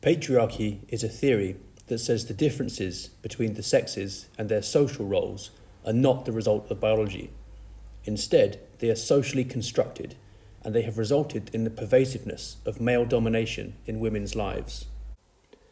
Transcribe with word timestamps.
Patriarchy 0.00 0.78
is 0.88 1.02
a 1.02 1.08
theory 1.08 1.56
that 1.88 1.98
says 1.98 2.26
the 2.26 2.34
differences 2.34 3.08
between 3.20 3.54
the 3.54 3.64
sexes 3.64 4.28
and 4.38 4.48
their 4.48 4.62
social 4.62 5.04
roles 5.04 5.50
are 5.84 5.92
not 5.92 6.24
the 6.24 6.30
result 6.30 6.70
of 6.70 6.78
biology. 6.78 7.32
Instead, 8.04 8.60
they 8.78 8.90
are 8.90 8.94
socially 8.94 9.44
constructed 9.44 10.14
and 10.62 10.72
they 10.72 10.82
have 10.82 10.98
resulted 10.98 11.50
in 11.52 11.64
the 11.64 11.70
pervasiveness 11.70 12.58
of 12.64 12.80
male 12.80 13.04
domination 13.04 13.74
in 13.86 13.98
women's 13.98 14.36
lives. 14.36 14.86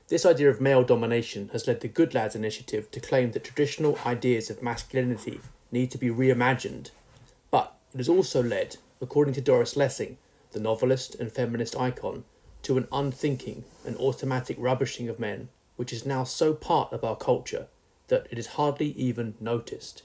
This 0.09 0.27
idea 0.27 0.51
of 0.51 0.61
male 0.61 0.83
domination 0.83 1.51
has 1.53 1.69
led 1.69 1.81
the 1.81 1.89
Good 1.89 2.13
Lads 2.13 2.35
initiative 2.35 2.91
to 2.91 3.01
claim 3.01 3.31
that 3.31 3.45
traditional 3.45 3.99
ideas 4.05 4.51
of 4.51 4.63
masculinity 4.63 5.41
need 5.71 5.93
to 5.93 5.99
be 5.99 6.09
reimagined, 6.09 6.91
but 7.51 7.77
it 7.95 7.99
has 7.99 8.09
also 8.09 8.43
led, 8.43 8.77
according 9.01 9.35
to 9.35 9.41
Doris 9.41 9.77
Lessing, 9.77 10.17
the 10.53 10.61
novelist 10.61 11.15
and 11.17 11.31
feminist 11.31 11.77
icon, 11.77 12.25
to 12.63 12.77
an 12.77 12.89
unthinking 12.93 13.65
and 13.85 13.97
automatic 13.97 14.57
rubbishing 14.59 15.09
of 15.09 15.21
men, 15.21 15.49
which 15.77 15.93
is 15.93 16.07
now 16.07 16.25
so 16.25 16.53
part 16.55 16.93
of 16.93 17.05
our 17.05 17.17
culture 17.17 17.69
that 18.09 18.27
it 18.31 18.39
is 18.39 18.49
hardly 18.49 18.89
even 18.93 19.35
noticed. 19.41 20.03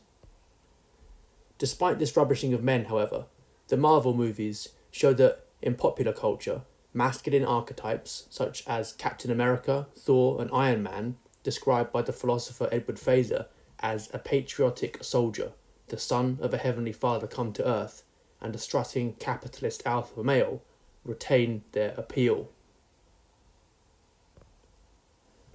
Despite 1.58 2.00
this 2.00 2.16
rubbishing 2.18 2.54
of 2.54 2.64
men, 2.64 2.86
however, 2.86 3.26
the 3.68 3.78
Marvel 3.78 4.14
movies 4.14 4.70
show 4.90 5.14
that 5.14 5.46
in 5.62 5.76
popular 5.76 6.12
culture, 6.12 6.62
masculine 6.94 7.46
archetypes 7.46 8.26
such 8.30 8.68
as 8.68 8.94
Captain 8.94 9.32
America, 9.32 9.88
Thor, 9.96 10.42
and 10.42 10.50
Iron 10.52 10.84
Man, 10.84 11.18
described 11.44 11.92
by 11.92 12.02
the 12.02 12.14
philosopher 12.14 12.68
Edward 12.72 12.98
Feser 12.98 13.46
as 13.80 14.10
a 14.14 14.20
patriotic 14.20 15.04
soldier, 15.04 15.54
the 15.88 15.98
son 15.98 16.38
of 16.42 16.54
a 16.54 16.58
heavenly 16.58 16.92
father 16.92 17.28
come 17.28 17.54
to 17.54 17.68
earth, 17.68 18.04
and 18.42 18.56
a 18.56 18.60
strutting 18.60 19.14
capitalist 19.14 19.84
alpha 19.86 20.24
male, 20.24 20.62
retain 21.04 21.64
their 21.72 21.94
appeal. 21.98 22.50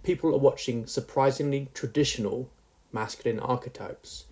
People 0.03 0.35
are 0.35 0.39
watching 0.39 0.87
surprisingly 0.87 1.69
traditional 1.75 2.49
masculine 2.93 3.41
archetypes. 3.41 4.27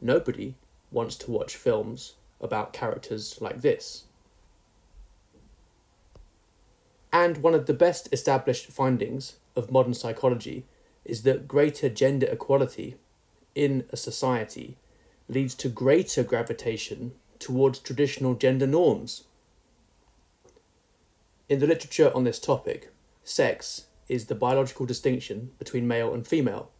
Nobody 0.00 0.54
wants 0.90 1.16
to 1.16 1.30
watch 1.30 1.56
films 1.56 2.14
about 2.40 2.72
characters 2.72 3.38
like 3.40 3.60
this. 3.60 4.04
And 7.12 7.38
one 7.38 7.54
of 7.54 7.66
the 7.66 7.74
best 7.74 8.08
established 8.12 8.66
findings 8.66 9.36
of 9.56 9.70
modern 9.70 9.94
psychology 9.94 10.64
is 11.04 11.22
that 11.22 11.48
greater 11.48 11.88
gender 11.88 12.26
equality 12.26 12.96
in 13.54 13.84
a 13.90 13.96
society 13.96 14.76
leads 15.28 15.54
to 15.56 15.68
greater 15.68 16.22
gravitation 16.22 17.12
towards 17.38 17.78
traditional 17.78 18.34
gender 18.34 18.66
norms. 18.66 19.24
In 21.50 21.58
the 21.58 21.66
literature 21.66 22.12
on 22.14 22.22
this 22.22 22.38
topic, 22.38 22.92
sex 23.24 23.86
is 24.08 24.26
the 24.26 24.36
biological 24.36 24.86
distinction 24.86 25.50
between 25.58 25.88
male 25.88 26.14
and 26.14 26.24
female, 26.24 26.70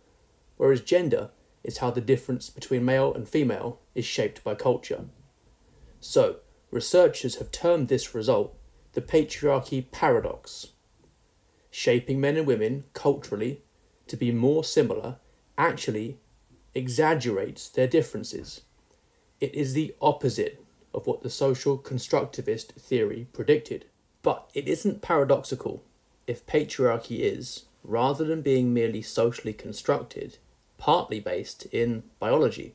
whereas 0.59 0.81
gender 0.81 1.31
is 1.65 1.79
how 1.79 1.91
the 1.91 2.01
difference 2.01 2.49
between 2.51 2.85
male 2.85 3.13
and 3.13 3.29
female 3.29 3.81
is 3.97 4.05
shaped 4.05 4.45
by 4.45 4.55
culture. 4.55 5.07
So, 5.99 6.37
researchers 6.71 7.35
have 7.39 7.51
termed 7.51 7.89
this 7.89 8.15
result 8.15 8.57
the 8.93 9.01
patriarchy 9.01 9.91
paradox. 9.91 10.69
Shaping 11.73 12.21
men 12.21 12.37
and 12.37 12.47
women 12.47 12.85
culturally 12.93 13.63
to 14.07 14.17
be 14.17 14.31
more 14.31 14.63
similar 14.63 15.17
actually 15.59 16.21
exaggerates 16.77 17.69
their 17.69 17.89
differences. 17.89 18.61
It 19.41 19.53
is 19.53 19.73
the 19.73 19.97
opposite 20.01 20.65
of 20.95 21.09
what 21.09 21.23
the 21.23 21.31
social 21.31 21.77
constructivist 21.77 22.75
theory 22.75 23.27
predicted. 23.33 23.87
But 24.23 24.51
it 24.55 24.69
isn't 24.69 25.03
paradoxical 25.03 25.83
if 26.27 26.47
patriarchy 26.47 27.21
is, 27.21 27.65
rather 27.83 28.25
than 28.25 28.43
being 28.43 28.75
merely 28.75 29.03
socially 29.03 29.53
constructed, 29.53 30.39
partly 30.79 31.21
based 31.21 31.67
in 31.67 32.03
biology. 32.19 32.75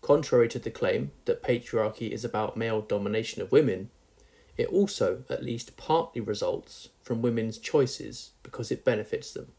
Contrary 0.00 0.48
to 0.48 0.58
the 0.58 0.70
claim 0.70 1.10
that 1.24 1.42
patriarchy 1.42 2.10
is 2.10 2.24
about 2.24 2.56
male 2.56 2.80
domination 2.80 3.42
of 3.42 3.50
women, 3.52 3.90
it 4.56 4.68
also 4.68 5.24
at 5.28 5.42
least 5.42 5.76
partly 5.76 6.20
results 6.20 6.90
from 7.02 7.22
women's 7.22 7.58
choices 7.58 8.30
because 8.42 8.70
it 8.70 8.84
benefits 8.84 9.32
them. 9.32 9.52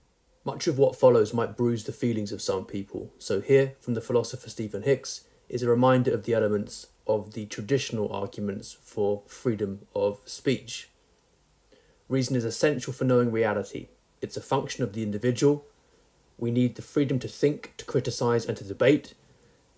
Much 0.46 0.68
of 0.68 0.78
what 0.78 0.96
follows 0.96 1.34
might 1.34 1.58
bruise 1.58 1.86
the 1.86 1.92
feelings 1.92 2.32
of 2.32 2.42
some 2.42 2.66
people, 2.66 3.12
so 3.18 3.42
here, 3.42 3.74
from 3.82 3.96
the 3.96 4.02
philosopher 4.02 4.50
Stephen 4.50 4.84
Hicks, 4.84 5.26
is 5.50 5.64
a 5.64 5.70
reminder 5.70 6.14
of 6.14 6.24
the 6.24 6.34
elements 6.34 6.88
of 7.08 7.34
the 7.34 7.46
traditional 7.48 8.12
arguments 8.12 8.78
for 8.84 9.24
freedom 9.28 9.88
of 9.96 10.20
speech. 10.26 10.90
Reason 12.08 12.36
is 12.36 12.46
essential 12.46 12.94
for 12.94 13.04
knowing 13.04 13.32
reality. 13.32 13.88
It's 14.22 14.38
a 14.38 14.42
function 14.42 14.84
of 14.84 14.94
the 14.94 15.04
individual. 15.04 15.66
We 16.38 16.52
need 16.52 16.76
the 16.76 16.82
freedom 16.82 17.18
to 17.20 17.28
think, 17.28 17.74
to 17.78 17.86
criticise, 17.86 18.46
and 18.46 18.56
to 18.58 18.64
debate. 18.64 19.16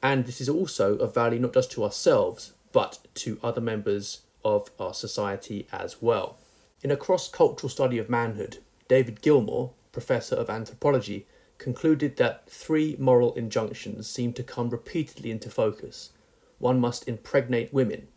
And 0.03 0.25
this 0.25 0.41
is 0.41 0.49
also 0.49 0.97
of 0.97 1.13
value 1.13 1.39
not 1.39 1.53
just 1.53 1.71
to 1.71 1.83
ourselves, 1.83 2.53
but 2.73 2.99
to 3.15 3.39
other 3.41 3.61
members 3.61 4.21
of 4.43 4.69
our 4.79 4.93
society 4.93 5.67
as 5.71 6.01
well. 6.01 6.37
In 6.81 6.91
a 6.91 6.97
cross 6.97 7.29
cultural 7.29 7.69
study 7.69 7.97
of 7.97 8.09
manhood, 8.09 8.59
David 8.87 9.21
Gilmore, 9.21 9.71
professor 9.91 10.35
of 10.35 10.49
anthropology, 10.49 11.25
concluded 11.57 12.17
that 12.17 12.49
three 12.49 12.95
moral 12.99 13.33
injunctions 13.33 14.07
seem 14.07 14.33
to 14.33 14.43
come 14.43 14.69
repeatedly 14.69 15.31
into 15.31 15.49
focus. 15.49 16.11
One 16.59 16.79
must 16.79 17.07
impregnate 17.07 17.73
women, 17.73 18.07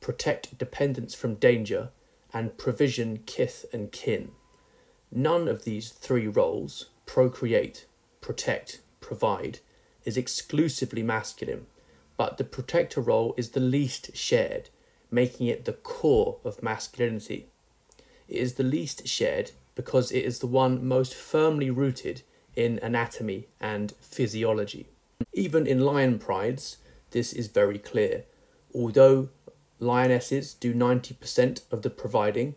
protect 0.00 0.58
dependents 0.58 1.14
from 1.14 1.34
danger, 1.34 1.90
and 2.32 2.56
provision 2.58 3.20
kith 3.26 3.64
and 3.72 3.92
kin. 3.92 4.32
None 5.12 5.48
of 5.48 5.64
these 5.64 5.90
three 5.90 6.28
roles, 6.28 6.90
procreate, 7.06 7.86
protect, 8.20 8.80
provide, 9.00 9.58
is 10.04 10.16
exclusively 10.16 11.02
masculine, 11.02 11.66
but 12.16 12.38
the 12.38 12.44
protector 12.44 13.00
role 13.00 13.34
is 13.36 13.50
the 13.50 13.60
least 13.60 14.16
shared, 14.16 14.68
making 15.10 15.46
it 15.46 15.64
the 15.64 15.72
core 15.72 16.38
of 16.44 16.62
masculinity. 16.62 17.46
It 18.28 18.36
is 18.36 18.54
the 18.54 18.62
least 18.62 19.08
shared 19.08 19.50
because 19.74 20.12
it 20.12 20.24
is 20.24 20.38
the 20.38 20.46
one 20.46 20.86
most 20.86 21.14
firmly 21.14 21.70
rooted 21.70 22.22
in 22.54 22.78
anatomy 22.82 23.48
and 23.60 23.92
physiology. 24.00 24.86
Even 25.32 25.66
in 25.66 25.80
lion 25.80 26.18
prides, 26.18 26.76
this 27.10 27.32
is 27.32 27.48
very 27.48 27.78
clear. 27.78 28.24
Although 28.74 29.30
lionesses 29.80 30.54
do 30.54 30.72
90% 30.74 31.62
of 31.72 31.82
the 31.82 31.90
providing, 31.90 32.54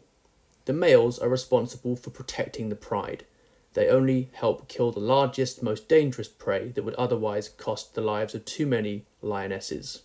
the 0.66 0.73
males 0.73 1.17
are 1.19 1.29
responsible 1.29 1.95
for 1.95 2.09
protecting 2.09 2.69
the 2.69 2.75
pride. 2.75 3.25
They 3.73 3.88
only 3.88 4.29
help 4.34 4.67
kill 4.67 4.91
the 4.91 5.00
largest, 5.00 5.63
most 5.63 5.89
dangerous 5.89 6.28
prey 6.28 6.69
that 6.69 6.84
would 6.84 6.94
otherwise 6.95 7.50
cost 7.50 7.95
the 7.95 8.01
lives 8.01 8.35
of 8.35 8.45
too 8.45 8.67
many 8.67 9.06
lionesses. 9.22 10.03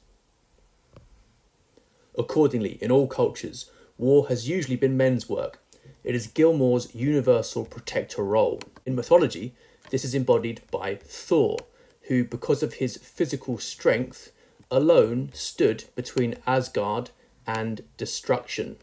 Accordingly, 2.17 2.79
in 2.81 2.91
all 2.91 3.07
cultures, 3.07 3.71
war 3.99 4.29
has 4.29 4.49
usually 4.49 4.77
been 4.77 4.97
men's 4.97 5.29
work. 5.29 5.61
It 6.03 6.15
is 6.15 6.27
Gilmore's 6.27 6.95
universal 6.95 7.65
protector 7.65 8.25
role. 8.25 8.61
In 8.87 8.97
mythology, 8.97 9.55
this 9.91 10.05
is 10.05 10.15
embodied 10.15 10.63
by 10.71 10.97
Thor, 10.97 11.59
who, 12.03 12.25
because 12.25 12.63
of 12.63 12.75
his 12.75 12.97
physical 12.97 13.59
strength, 13.59 14.33
alone 14.71 15.31
stood 15.33 15.85
between 15.95 16.37
Asgard 16.47 17.11
and 17.47 17.83
destruction. 17.97 18.77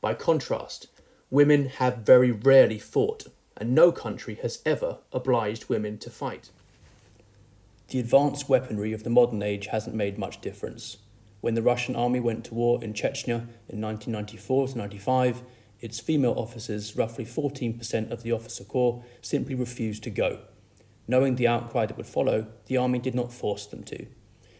By 0.00 0.14
contrast, 0.14 0.88
women 1.30 1.66
have 1.66 1.98
very 1.98 2.30
rarely 2.30 2.78
fought, 2.78 3.26
and 3.56 3.74
no 3.74 3.92
country 3.92 4.36
has 4.42 4.60
ever 4.64 4.98
obliged 5.12 5.68
women 5.68 5.98
to 5.98 6.10
fight. 6.10 6.50
The 7.88 8.00
advanced 8.00 8.48
weaponry 8.48 8.92
of 8.92 9.04
the 9.04 9.10
modern 9.10 9.42
age 9.42 9.66
hasn't 9.66 9.94
made 9.94 10.18
much 10.18 10.40
difference. 10.40 10.98
When 11.40 11.54
the 11.54 11.62
Russian 11.62 11.94
army 11.94 12.20
went 12.20 12.44
to 12.46 12.54
war 12.54 12.82
in 12.82 12.94
Chechnya 12.94 13.46
in 13.68 13.80
1994 13.80 14.68
to 14.68 14.78
95, 14.78 15.42
its 15.80 16.00
female 16.00 16.34
officers, 16.38 16.96
roughly 16.96 17.26
14% 17.26 18.10
of 18.10 18.22
the 18.22 18.32
officer 18.32 18.64
corps, 18.64 19.04
simply 19.20 19.54
refused 19.54 20.02
to 20.04 20.10
go. 20.10 20.38
Knowing 21.06 21.36
the 21.36 21.46
outcry 21.46 21.86
that 21.86 21.96
would 21.96 22.06
follow, 22.06 22.46
the 22.66 22.76
army 22.76 22.98
did 22.98 23.14
not 23.14 23.32
force 23.32 23.66
them 23.66 23.84
to. 23.84 24.06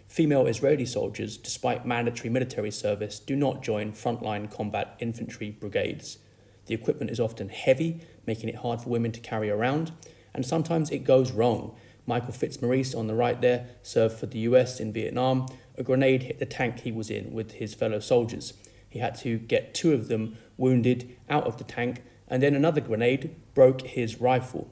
Female 0.06 0.46
Israeli 0.46 0.85
soldiers, 0.85 1.37
despite 1.37 1.87
mandatory 1.87 2.29
military 2.29 2.70
service, 2.70 3.19
do 3.19 3.35
not 3.35 3.62
join 3.62 3.93
frontline 3.93 4.50
combat 4.50 4.94
infantry 5.00 5.50
brigades. 5.50 6.19
The 6.67 6.75
equipment 6.75 7.11
is 7.11 7.20
often 7.20 7.49
heavy, 7.49 8.00
making 8.26 8.49
it 8.49 8.56
hard 8.56 8.81
for 8.81 8.91
women 8.91 9.12
to 9.12 9.20
carry 9.20 9.50
around, 9.50 9.93
and 10.35 10.44
sometimes 10.44 10.91
it 10.91 11.05
goes 11.05 11.32
wrong. 11.32 11.75
Michael 12.06 12.32
Fitzmaurice 12.32 12.94
on 12.94 13.06
the 13.06 13.14
right 13.14 13.40
there 13.40 13.67
served 13.82 14.19
for 14.19 14.26
the 14.26 14.40
US 14.40 14.79
in 14.79 14.93
Vietnam. 14.93 15.47
A 15.76 15.82
grenade 15.82 16.25
hit 16.25 16.38
the 16.38 16.47
tank 16.47 16.81
he 16.81 16.93
was 16.93 17.11
in 17.11 17.32
with 17.32 17.52
his 17.52 17.75
fellow 17.75 17.99
soldiers. 17.99 18.52
He 18.88 18.99
had 18.99 19.14
to 19.17 19.38
get 19.38 19.75
two 19.75 19.93
of 19.94 20.08
them 20.08 20.37
wounded 20.56 21.17
out 21.29 21.44
of 21.44 21.56
the 21.56 21.64
tank, 21.64 22.02
and 22.29 22.43
then 22.43 22.55
another 22.55 22.81
grenade 22.81 23.35
broke 23.55 23.82
his 23.82 24.20
rifle. 24.20 24.70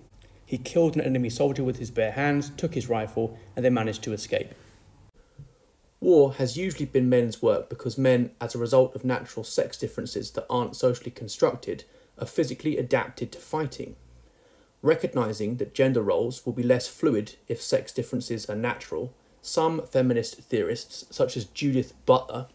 He 0.52 0.58
killed 0.58 0.96
an 0.96 1.00
enemy 1.00 1.30
soldier 1.30 1.64
with 1.64 1.78
his 1.78 1.90
bare 1.90 2.10
hands, 2.10 2.50
took 2.58 2.74
his 2.74 2.90
rifle, 2.90 3.38
and 3.56 3.64
then 3.64 3.72
managed 3.72 4.02
to 4.02 4.12
escape. 4.12 4.52
War 5.98 6.34
has 6.34 6.58
usually 6.58 6.84
been 6.84 7.08
men's 7.08 7.40
work 7.40 7.70
because 7.70 7.96
men, 7.96 8.32
as 8.38 8.54
a 8.54 8.58
result 8.58 8.94
of 8.94 9.02
natural 9.02 9.44
sex 9.44 9.78
differences 9.78 10.32
that 10.32 10.44
aren't 10.50 10.76
socially 10.76 11.10
constructed, 11.10 11.84
are 12.18 12.26
physically 12.26 12.76
adapted 12.76 13.32
to 13.32 13.38
fighting. 13.38 13.96
Recognizing 14.82 15.56
that 15.56 15.72
gender 15.72 16.02
roles 16.02 16.44
will 16.44 16.52
be 16.52 16.62
less 16.62 16.86
fluid 16.86 17.36
if 17.48 17.62
sex 17.62 17.90
differences 17.90 18.44
are 18.50 18.54
natural, 18.54 19.14
some 19.40 19.80
feminist 19.86 20.34
theorists, 20.34 21.06
such 21.08 21.34
as 21.34 21.46
Judith 21.46 21.94
Butler, 22.04 22.48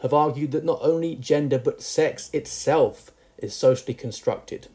have 0.00 0.14
argued 0.14 0.52
that 0.52 0.64
not 0.64 0.78
only 0.80 1.16
gender 1.16 1.58
but 1.58 1.82
sex 1.82 2.30
itself 2.32 3.10
is 3.36 3.54
socially 3.54 3.92
constructed, 3.92 4.68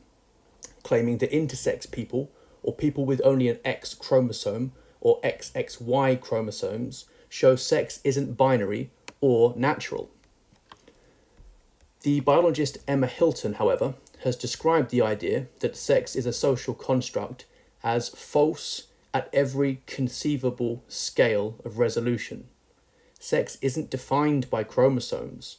claiming 0.83 1.17
that 1.17 1.31
intersex 1.31 1.91
people, 1.91 2.29
or 2.63 2.73
people 2.73 3.05
with 3.05 3.21
only 3.23 3.47
an 3.47 3.59
X 3.63 3.93
chromosome 3.93 4.71
or 5.01 5.21
XXY 5.21 6.19
chromosomes, 6.19 7.05
show 7.29 7.55
sex 7.55 7.99
isn't 8.03 8.37
binary 8.37 8.89
or 9.21 9.53
natural. 9.55 10.09
The 12.01 12.19
biologist 12.21 12.77
Emma 12.87 13.07
Hilton, 13.07 13.53
however, 13.55 13.95
has 14.23 14.35
described 14.35 14.91
the 14.91 15.01
idea 15.01 15.47
that 15.59 15.75
sex 15.75 16.15
is 16.15 16.25
a 16.25 16.33
social 16.33 16.73
construct 16.73 17.45
as 17.83 18.09
false 18.09 18.87
at 19.13 19.29
every 19.33 19.81
conceivable 19.85 20.83
scale 20.87 21.55
of 21.65 21.79
resolution. 21.79 22.47
Sex 23.19 23.57
isn't 23.61 23.89
defined 23.89 24.49
by 24.49 24.63
chromosomes. 24.63 25.57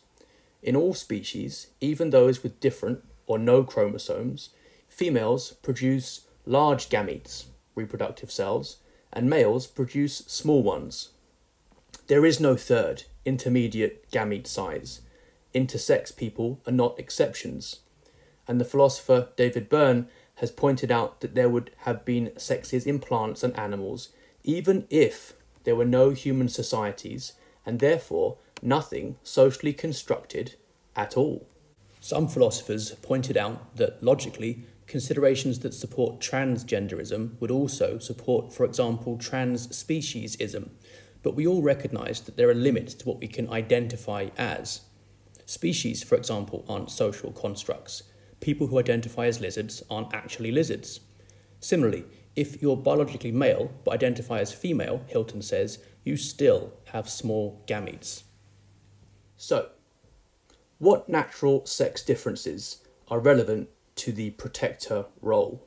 In 0.62 0.76
all 0.76 0.94
species, 0.94 1.68
even 1.80 2.10
those 2.10 2.42
with 2.42 2.60
different 2.60 3.04
or 3.26 3.38
no 3.38 3.64
chromosomes, 3.64 4.50
females 4.88 5.52
produce 5.62 6.22
large 6.48 6.88
gametes, 6.88 7.44
reproductive 7.74 8.30
cells, 8.30 8.78
and 9.12 9.30
males 9.30 9.66
produce 9.66 10.18
small 10.26 10.62
ones. 10.62 11.10
There 12.08 12.24
is 12.24 12.40
no 12.40 12.56
third, 12.56 13.04
intermediate 13.24 14.10
gamete 14.10 14.46
size. 14.46 15.02
Intersex 15.54 16.14
people 16.14 16.60
are 16.66 16.72
not 16.72 16.98
exceptions 16.98 17.80
and 18.48 18.58
the 18.58 18.64
philosopher 18.64 19.28
David 19.36 19.68
Byrne 19.68 20.08
has 20.36 20.50
pointed 20.50 20.90
out 20.90 21.20
that 21.20 21.34
there 21.34 21.50
would 21.50 21.70
have 21.78 22.04
been 22.04 22.32
sexes 22.38 22.86
in 22.86 22.98
plants 22.98 23.44
and 23.44 23.56
animals, 23.58 24.08
even 24.42 24.86
if 24.88 25.34
there 25.64 25.76
were 25.76 25.84
no 25.84 26.10
human 26.10 26.48
societies, 26.48 27.34
and 27.66 27.78
therefore 27.78 28.38
nothing 28.62 29.16
socially 29.22 29.74
constructed 29.74 30.54
at 30.96 31.16
all. 31.16 31.46
Some 32.00 32.28
philosophers 32.28 32.92
pointed 33.02 33.36
out 33.36 33.76
that 33.76 34.02
logically, 34.02 34.64
considerations 34.88 35.60
that 35.60 35.74
support 35.74 36.18
transgenderism 36.18 37.40
would 37.40 37.50
also 37.50 37.98
support, 37.98 38.52
for 38.52 38.64
example, 38.64 39.16
trans 39.16 39.68
speciesism, 39.68 40.70
but 41.22 41.36
we 41.36 41.46
all 41.46 41.62
recognise 41.62 42.20
that 42.22 42.36
there 42.36 42.48
are 42.48 42.54
limits 42.54 42.94
to 42.94 43.08
what 43.08 43.18
we 43.20 43.28
can 43.28 43.48
identify 43.50 44.28
as. 44.36 44.80
Species, 45.46 46.02
for 46.02 46.16
example, 46.16 46.64
aren't 46.68 46.90
social 46.90 47.30
constructs 47.30 48.02
people 48.40 48.68
who 48.68 48.78
identify 48.78 49.26
as 49.26 49.40
lizards 49.40 49.82
aren't 49.90 50.14
actually 50.14 50.52
lizards. 50.52 51.00
Similarly, 51.60 52.04
if 52.36 52.62
you're 52.62 52.76
biologically 52.76 53.32
male 53.32 53.72
but 53.84 53.94
identify 53.94 54.40
as 54.40 54.52
female, 54.52 55.04
Hilton 55.08 55.42
says, 55.42 55.78
you 56.04 56.16
still 56.16 56.72
have 56.92 57.08
small 57.08 57.64
gametes. 57.66 58.22
So, 59.36 59.70
what 60.78 61.08
natural 61.08 61.66
sex 61.66 62.02
differences 62.02 62.84
are 63.08 63.18
relevant 63.18 63.68
to 63.98 64.12
the 64.12 64.30
protector 64.30 65.06
role? 65.20 65.64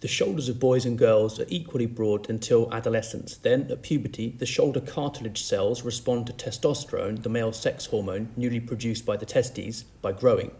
The 0.00 0.08
shoulders 0.08 0.50
of 0.50 0.60
boys 0.60 0.84
and 0.84 0.98
girls 0.98 1.40
are 1.40 1.46
equally 1.48 1.86
broad 1.86 2.28
until 2.28 2.72
adolescence. 2.74 3.38
Then, 3.38 3.70
at 3.70 3.82
puberty, 3.82 4.34
the 4.38 4.44
shoulder 4.44 4.80
cartilage 4.80 5.42
cells 5.42 5.82
respond 5.82 6.26
to 6.26 6.34
testosterone, 6.34 7.22
the 7.22 7.30
male 7.30 7.52
sex 7.52 7.86
hormone 7.86 8.28
newly 8.36 8.60
produced 8.60 9.06
by 9.06 9.16
the 9.16 9.24
testes, 9.24 9.84
by 10.02 10.12
growing. 10.12 10.50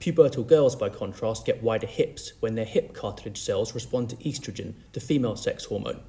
Pubertal 0.00 0.46
girls, 0.46 0.74
by 0.74 0.88
contrast, 0.88 1.44
get 1.44 1.62
wider 1.62 1.86
hips 1.86 2.32
when 2.40 2.54
their 2.54 2.64
hip 2.64 2.94
cartilage 2.94 3.40
cells 3.40 3.74
respond 3.74 4.08
to 4.10 4.16
estrogen, 4.16 4.72
the 4.92 5.00
female 5.00 5.36
sex 5.36 5.66
hormone. 5.66 6.00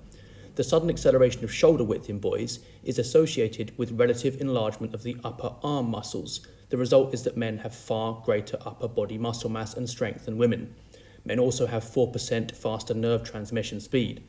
The 0.55 0.63
sudden 0.63 0.89
acceleration 0.89 1.43
of 1.43 1.53
shoulder 1.53 1.83
width 1.83 2.09
in 2.09 2.19
boys 2.19 2.59
is 2.81 2.97
associated 2.97 3.77
with 3.77 3.91
relative 3.91 4.39
enlargement 4.39 4.93
of 4.93 5.03
the 5.03 5.17
upper 5.21 5.55
arm 5.61 5.89
muscles. 5.89 6.47
The 6.69 6.77
result 6.77 7.13
is 7.13 7.23
that 7.23 7.37
men 7.37 7.59
have 7.59 7.75
far 7.75 8.21
greater 8.25 8.57
upper 8.65 8.87
body 8.87 9.17
muscle 9.17 9.49
mass 9.49 9.73
and 9.73 9.89
strength 9.89 10.25
than 10.25 10.37
women. 10.37 10.75
Men 11.23 11.39
also 11.39 11.67
have 11.67 11.83
4% 11.83 12.55
faster 12.55 12.93
nerve 12.93 13.23
transmission 13.23 13.79
speed. 13.79 14.23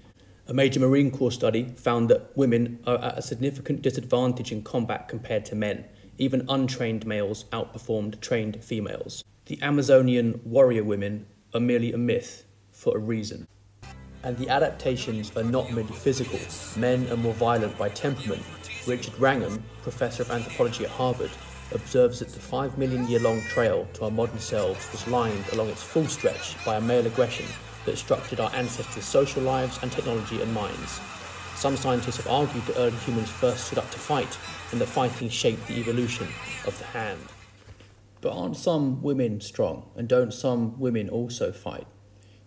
A 0.48 0.54
major 0.54 0.80
Marine 0.80 1.10
Corps 1.10 1.32
study 1.32 1.74
found 1.76 2.08
that 2.08 2.36
women 2.36 2.78
are 2.86 3.02
at 3.02 3.18
a 3.18 3.22
significant 3.22 3.82
disadvantage 3.82 4.52
in 4.52 4.62
combat 4.62 5.08
compared 5.08 5.44
to 5.46 5.54
men. 5.54 5.84
Even 6.18 6.46
untrained 6.48 7.06
males 7.06 7.44
outperformed 7.52 8.20
trained 8.20 8.64
females 8.64 9.24
the 9.46 9.62
Amazonian 9.62 10.40
warrior 10.44 10.82
women 10.82 11.24
are 11.54 11.60
merely 11.60 11.92
a 11.92 11.96
myth 11.96 12.44
for 12.72 12.96
a 12.96 13.00
reason. 13.00 13.46
And 14.24 14.36
the 14.38 14.48
adaptations 14.48 15.30
are 15.36 15.44
not 15.44 15.72
merely 15.72 15.92
physical, 15.92 16.40
men 16.76 17.08
are 17.12 17.16
more 17.16 17.32
violent 17.32 17.78
by 17.78 17.90
temperament. 17.90 18.42
Richard 18.88 19.16
Wrangham, 19.20 19.62
professor 19.82 20.24
of 20.24 20.32
anthropology 20.32 20.84
at 20.84 20.90
Harvard, 20.90 21.30
observes 21.72 22.20
that 22.20 22.28
the 22.28 22.40
five 22.40 22.78
million 22.78 23.08
year 23.08 23.20
long 23.20 23.40
trail 23.42 23.88
to 23.94 24.04
our 24.04 24.10
modern 24.10 24.38
selves 24.38 24.90
was 24.92 25.06
lined 25.08 25.44
along 25.52 25.68
its 25.68 25.82
full 25.82 26.06
stretch 26.06 26.56
by 26.64 26.76
a 26.76 26.80
male 26.80 27.06
aggression 27.06 27.46
that 27.84 27.98
structured 27.98 28.40
our 28.40 28.54
ancestors' 28.54 29.04
social 29.04 29.42
lives 29.42 29.78
and 29.82 29.90
technology 29.90 30.42
and 30.42 30.52
minds. 30.52 31.00
Some 31.56 31.76
scientists 31.76 32.18
have 32.18 32.28
argued 32.28 32.66
that 32.66 32.78
early 32.78 32.96
humans 32.98 33.30
first 33.30 33.66
stood 33.66 33.78
up 33.78 33.90
to 33.90 33.98
fight, 33.98 34.38
and 34.70 34.80
that 34.80 34.86
fighting 34.86 35.30
shaped 35.30 35.66
the 35.66 35.78
evolution 35.78 36.28
of 36.66 36.78
the 36.78 36.84
hand. 36.84 37.20
But 38.20 38.36
aren't 38.36 38.56
some 38.56 39.02
women 39.02 39.40
strong? 39.40 39.88
And 39.96 40.08
don't 40.08 40.34
some 40.34 40.78
women 40.78 41.08
also 41.08 41.52
fight? 41.52 41.86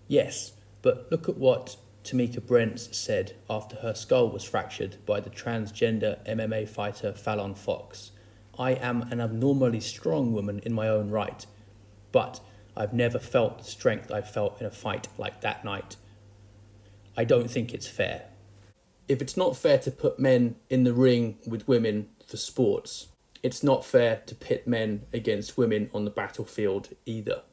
Yes, 0.08 0.54
but 0.82 1.08
look 1.10 1.28
at 1.28 1.38
what 1.38 1.78
Tamikka 2.04 2.46
Brents 2.46 2.96
said 2.98 3.36
after 3.50 3.78
her 3.78 3.94
skull 3.94 4.30
was 4.30 4.44
fractured 4.44 4.98
by 5.06 5.20
the 5.20 5.30
transgender 5.30 6.24
MMA 6.28 6.68
fighter 6.68 7.12
Fallon 7.14 7.56
Fox. 7.56 8.12
I 8.60 8.72
am 8.72 9.04
an 9.04 9.22
abnormally 9.22 9.80
strong 9.80 10.34
woman 10.34 10.60
in 10.66 10.74
my 10.74 10.90
own 10.90 11.10
right, 11.10 11.46
but 12.12 12.42
I've 12.76 12.94
never 12.94 13.18
felt 13.18 13.60
the 13.60 13.64
strength 13.64 14.12
I 14.12 14.22
felt 14.22 14.60
in 14.60 14.68
a 14.68 14.72
fight 14.72 15.08
like 15.18 15.40
that 15.42 15.64
night. 15.64 15.96
I 17.16 17.24
don't 17.24 17.50
think 17.50 17.74
it's 17.74 17.88
fair. 17.88 18.26
If 19.08 19.22
it's 19.22 19.38
not 19.38 19.56
fair 19.56 19.78
to 19.80 19.92
put 19.92 20.20
men 20.20 20.56
in 20.70 20.84
the 20.84 20.94
ring 20.94 21.38
with 21.48 21.70
women 21.70 22.10
for 22.28 22.36
sports, 22.36 23.08
it's 23.42 23.64
not 23.64 23.86
fair 23.86 24.22
to 24.26 24.36
pit 24.36 24.68
men 24.68 25.06
against 25.14 25.58
women 25.58 25.90
on 25.94 26.04
the 26.04 26.12
battlefield 26.12 26.90
either. 27.06 27.44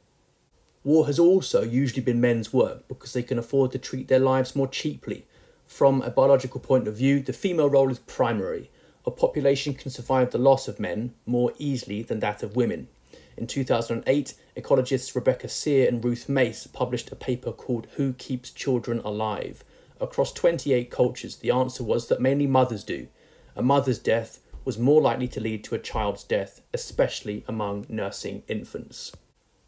War 0.83 1.07
has 1.07 1.19
also 1.19 1.63
usually 1.63 2.03
been 2.03 2.21
men's 2.21 2.53
work 2.53 2.87
because 2.89 3.13
they 3.13 3.23
can 3.23 3.39
afford 3.39 3.71
to 3.73 3.79
treat 3.79 4.09
their 4.09 4.19
lives 4.19 4.57
more 4.57 4.69
cheaply. 4.69 5.25
From 5.67 6.03
a 6.03 6.11
biological 6.11 6.61
point 6.61 6.87
of 6.89 6.97
view, 6.97 7.21
the 7.21 7.33
female 7.33 7.71
role 7.71 7.91
is 7.91 8.01
primary. 8.01 8.71
A 9.07 9.11
population 9.13 9.73
can 9.75 9.91
survive 9.91 10.33
the 10.33 10.39
loss 10.39 10.67
of 10.67 10.81
men 10.81 11.15
more 11.27 11.53
easily 11.59 12.03
than 12.03 12.19
that 12.21 12.43
of 12.43 12.57
women. 12.57 12.89
In 13.37 13.47
2008, 13.47 14.35
ecologists 14.57 15.15
Rebecca 15.15 15.49
Sear 15.49 15.87
and 15.87 16.05
Ruth 16.05 16.29
Mace 16.29 16.67
published 16.67 17.13
a 17.13 17.17
paper 17.17 17.53
called 17.53 17.87
Who 17.97 18.15
Keeps 18.15 18.51
Children 18.51 19.01
Alive? 19.05 19.63
Across 20.01 20.33
28 20.33 20.91
cultures, 20.91 21.37
the 21.37 21.53
answer 21.53 21.85
was 21.85 22.09
that 22.09 22.21
mainly 22.21 22.47
mothers 22.47 22.83
do. 22.83 23.07
A 23.55 23.63
mother's 23.63 23.99
death 23.99 24.41
was 24.65 24.79
more 24.79 25.01
likely 25.01 25.29
to 25.29 25.41
lead 25.41 25.63
to 25.65 25.75
a 25.77 25.79
child's 25.79 26.25
death, 26.25 26.61
especially 26.75 27.45
among 27.47 27.87
nursing 27.89 28.43
infants. 28.49 29.13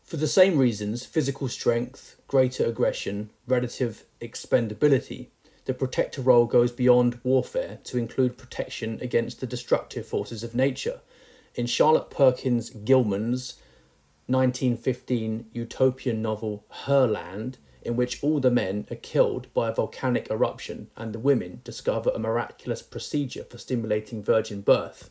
For 0.03 0.17
the 0.17 0.27
same 0.27 0.59
reasons 0.59 1.05
physical 1.05 1.49
strength, 1.49 2.17
greater 2.27 2.65
aggression, 2.65 3.31
relative 3.47 4.05
expendability 4.21 5.29
the 5.69 5.75
protector 5.75 6.23
role 6.23 6.47
goes 6.47 6.73
beyond 6.73 7.21
warfare 7.23 7.79
to 7.85 7.99
include 7.99 8.39
protection 8.39 8.99
against 9.03 9.39
the 9.39 9.47
destructive 9.47 10.07
forces 10.07 10.43
of 10.43 10.55
nature. 10.55 11.01
In 11.55 11.67
Charlotte 11.67 12.09
Perkins 12.09 12.71
Gilman's 12.71 13.57
1915 14.29 15.45
utopian 15.53 16.23
novel 16.23 16.65
Herland, 16.87 17.57
in 17.83 17.97
which 17.97 18.25
all 18.25 18.41
the 18.41 18.51
men 18.51 18.87
are 18.91 18.97
killed 18.97 19.53
by 19.53 19.69
a 19.69 19.75
volcanic 19.75 20.31
eruption 20.31 20.89
and 20.97 21.13
the 21.13 21.19
women 21.19 21.61
discover 21.65 22.11
a 22.15 22.19
miraculous 22.19 22.81
procedure 22.81 23.45
for 23.45 23.59
stimulating 23.59 24.23
virgin 24.23 24.63
birth. 24.63 25.11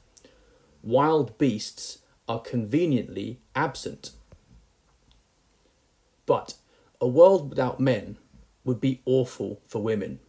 Wild 0.82 1.38
beasts 1.38 2.00
are 2.28 2.42
conveniently 2.42 3.40
absent. 3.56 4.10
But 6.26 6.56
a 7.00 7.08
world 7.08 7.52
without 7.52 7.80
men 7.80 8.18
would 8.64 8.82
be 8.82 9.02
awful 9.06 9.62
for 9.68 9.84
women. 9.84 10.20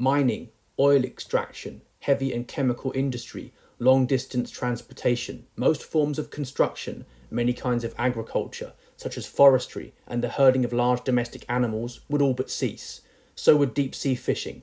Mining, 0.00 0.50
oil 0.78 1.04
extraction, 1.04 1.82
heavy 2.02 2.32
and 2.32 2.46
chemical 2.46 2.92
industry, 2.94 3.52
long 3.80 4.06
distance 4.06 4.48
transportation, 4.48 5.46
most 5.56 5.82
forms 5.82 6.20
of 6.20 6.30
construction, 6.30 7.04
many 7.32 7.52
kinds 7.52 7.82
of 7.82 7.96
agriculture, 7.98 8.74
such 8.96 9.18
as 9.18 9.26
forestry 9.26 9.92
and 10.06 10.22
the 10.22 10.28
herding 10.28 10.64
of 10.64 10.72
large 10.72 11.02
domestic 11.02 11.44
animals, 11.48 11.98
would 12.08 12.22
all 12.22 12.32
but 12.32 12.48
cease. 12.48 13.00
So 13.34 13.56
would 13.56 13.74
deep 13.74 13.92
sea 13.92 14.14
fishing. 14.14 14.62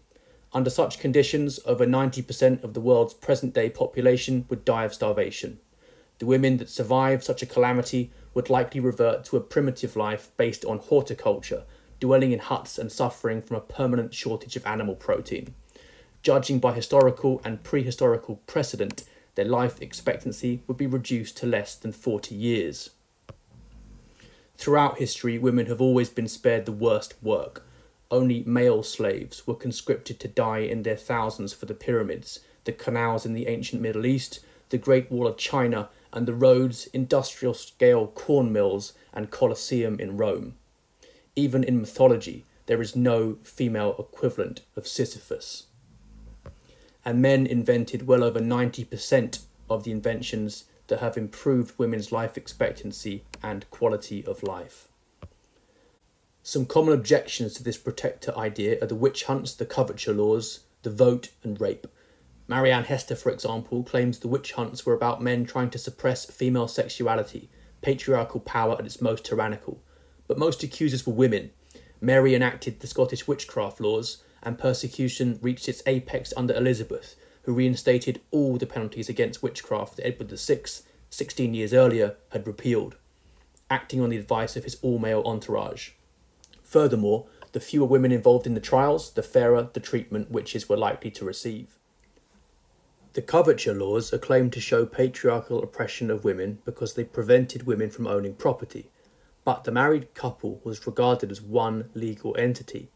Under 0.54 0.70
such 0.70 1.00
conditions, 1.00 1.60
over 1.66 1.86
90% 1.86 2.64
of 2.64 2.74
the 2.74 2.80
world's 2.80 3.14
present 3.14 3.54
day 3.54 3.70
population 3.70 4.46
would 4.48 4.64
die 4.64 4.86
of 4.86 4.94
starvation. 4.94 5.60
The 6.20 6.26
women 6.26 6.56
that 6.58 6.70
survive 6.70 7.26
such 7.26 7.42
a 7.42 7.46
calamity 7.46 8.10
would 8.34 8.50
likely 8.50 8.80
revert 8.80 9.26
to 9.26 9.36
a 9.36 9.42
primitive 9.42 9.98
life 9.98 10.32
based 10.38 10.64
on 10.64 10.78
horticulture, 10.78 11.64
dwelling 12.00 12.32
in 12.32 12.40
huts 12.40 12.78
and 12.78 12.92
suffering 12.92 13.42
from 13.42 13.58
a 13.58 13.62
permanent 13.62 14.14
shortage 14.14 14.56
of 14.56 14.66
animal 14.66 14.96
protein. 14.96 15.54
Judging 16.22 16.60
by 16.60 16.74
historical 16.74 17.42
and 17.44 17.64
prehistorical 17.64 18.40
precedent, 18.48 19.04
their 19.36 19.46
life 19.46 19.82
expectancy 19.82 20.64
would 20.66 20.78
be 20.78 20.88
reduced 20.88 21.38
to 21.38 21.46
less 21.46 21.76
than 21.76 21.92
40 21.92 22.34
years. 22.34 22.90
Throughout 24.58 24.98
history, 24.98 25.38
women 25.38 25.66
have 25.68 25.82
always 25.82 26.10
been 26.10 26.28
spared 26.28 26.66
the 26.66 26.72
worst 26.72 27.14
work. 27.22 27.68
Only 28.10 28.44
male 28.46 28.84
slaves 28.84 29.46
were 29.46 29.56
conscripted 29.56 30.20
to 30.22 30.28
die 30.28 30.60
in 30.60 30.84
their 30.84 30.96
thousands 30.96 31.54
for 31.54 31.66
the 31.66 31.74
pyramids, 31.74 32.40
the 32.64 32.72
canals 32.72 33.26
in 33.26 33.34
the 33.34 33.48
ancient 33.48 33.82
Middle 33.82 34.06
East, 34.06 34.40
the 34.70 34.78
Great 34.78 35.12
Wall 35.12 35.28
of 35.28 35.38
China, 35.38 35.90
and 36.14 36.26
the 36.26 36.34
roads, 36.34 36.88
industrial 36.88 37.54
scale 37.54 38.08
corn 38.08 38.54
mills, 38.54 38.94
and 39.14 39.30
Colosseum 39.30 40.00
in 40.00 40.18
Rome. 40.18 40.56
Even 41.36 41.64
in 41.64 41.80
mythology, 41.80 42.46
there 42.66 42.82
is 42.82 42.96
no 42.96 43.38
female 43.44 43.96
equivalent 44.00 44.62
of 44.76 44.88
Sisyphus. 44.88 45.68
And 47.04 47.22
men 47.22 47.46
invented 47.46 48.08
well 48.08 48.24
over 48.24 48.40
90% 48.40 49.44
of 49.70 49.84
the 49.84 49.92
inventions 49.92 50.66
that 50.88 51.00
have 51.00 51.18
improved 51.18 51.78
women's 51.78 52.12
life 52.12 52.38
expectancy 52.38 53.24
and 53.44 53.70
quality 53.70 54.26
of 54.26 54.44
life. 54.44 54.88
Some 56.44 56.66
common 56.66 56.94
objections 56.94 57.56
to 57.56 57.64
this 57.64 57.78
protector 57.78 58.36
idea 58.38 58.78
are 58.82 58.88
the 58.88 58.96
witch 58.96 59.24
hunts, 59.24 59.54
the 59.54 59.66
coverture 59.66 60.14
laws, 60.14 60.62
the 60.84 60.92
vote, 60.92 61.30
and 61.44 61.60
rape. 61.60 61.88
Marianne 62.48 62.84
Hester, 62.84 63.16
for 63.16 63.32
example, 63.32 63.84
claims 63.84 64.20
the 64.20 64.28
witch 64.28 64.52
hunts 64.52 64.86
were 64.86 64.94
about 64.94 65.24
men 65.24 65.46
trying 65.46 65.72
to 65.72 65.80
suppress 65.80 66.26
female 66.26 66.68
sexuality, 66.68 67.50
patriarchal 67.82 68.40
power 68.40 68.74
at 68.78 68.86
its 68.86 69.02
most 69.02 69.26
tyrannical. 69.26 69.82
But 70.28 70.38
most 70.38 70.64
accusers 70.64 71.06
were 71.06 71.14
women. 71.14 71.52
Mary 72.02 72.36
enacted 72.36 72.80
the 72.80 72.88
Scottish 72.88 73.28
witchcraft 73.28 73.80
laws, 73.80 74.24
and 74.44 74.60
persecution 74.60 75.40
reached 75.42 75.68
its 75.68 75.82
apex 75.86 76.34
under 76.38 76.56
Elizabeth, 76.56 77.16
who 77.44 77.54
reinstated 77.54 78.22
all 78.32 78.58
the 78.58 78.66
penalties 78.66 79.10
against 79.10 79.44
witchcraft 79.44 79.98
that 79.98 80.08
Edward 80.08 80.32
VI, 80.32 80.62
16 81.10 81.54
years 81.54 81.74
earlier, 81.74 82.16
had 82.30 82.48
repealed, 82.48 82.96
acting 83.70 84.02
on 84.02 84.10
the 84.10 84.18
advice 84.18 84.56
of 84.56 84.64
his 84.64 84.78
all 84.82 85.00
male 85.00 85.24
entourage. 85.26 85.92
Furthermore, 86.64 87.28
the 87.52 87.60
fewer 87.60 87.86
women 87.86 88.12
involved 88.12 88.46
in 88.46 88.54
the 88.54 88.60
trials, 88.60 89.12
the 89.12 89.24
fairer 89.24 89.70
the 89.74 89.80
treatment 89.80 90.30
witches 90.30 90.68
were 90.68 90.76
likely 90.76 91.10
to 91.12 91.24
receive. 91.24 91.78
The 93.14 93.22
coverture 93.22 93.74
laws 93.74 94.14
are 94.14 94.18
claimed 94.18 94.52
to 94.54 94.60
show 94.60 94.86
patriarchal 94.86 95.64
oppression 95.64 96.12
of 96.12 96.26
women 96.26 96.60
because 96.66 96.96
they 96.96 97.06
prevented 97.06 97.66
women 97.66 97.90
from 97.90 98.08
owning 98.08 98.34
property, 98.34 98.90
but 99.46 99.64
the 99.64 99.72
married 99.72 100.14
couple 100.14 100.60
was 100.66 100.86
regarded 100.86 101.32
as 101.32 101.42
one 101.42 101.90
legal 101.94 102.36
entity. 102.38 102.90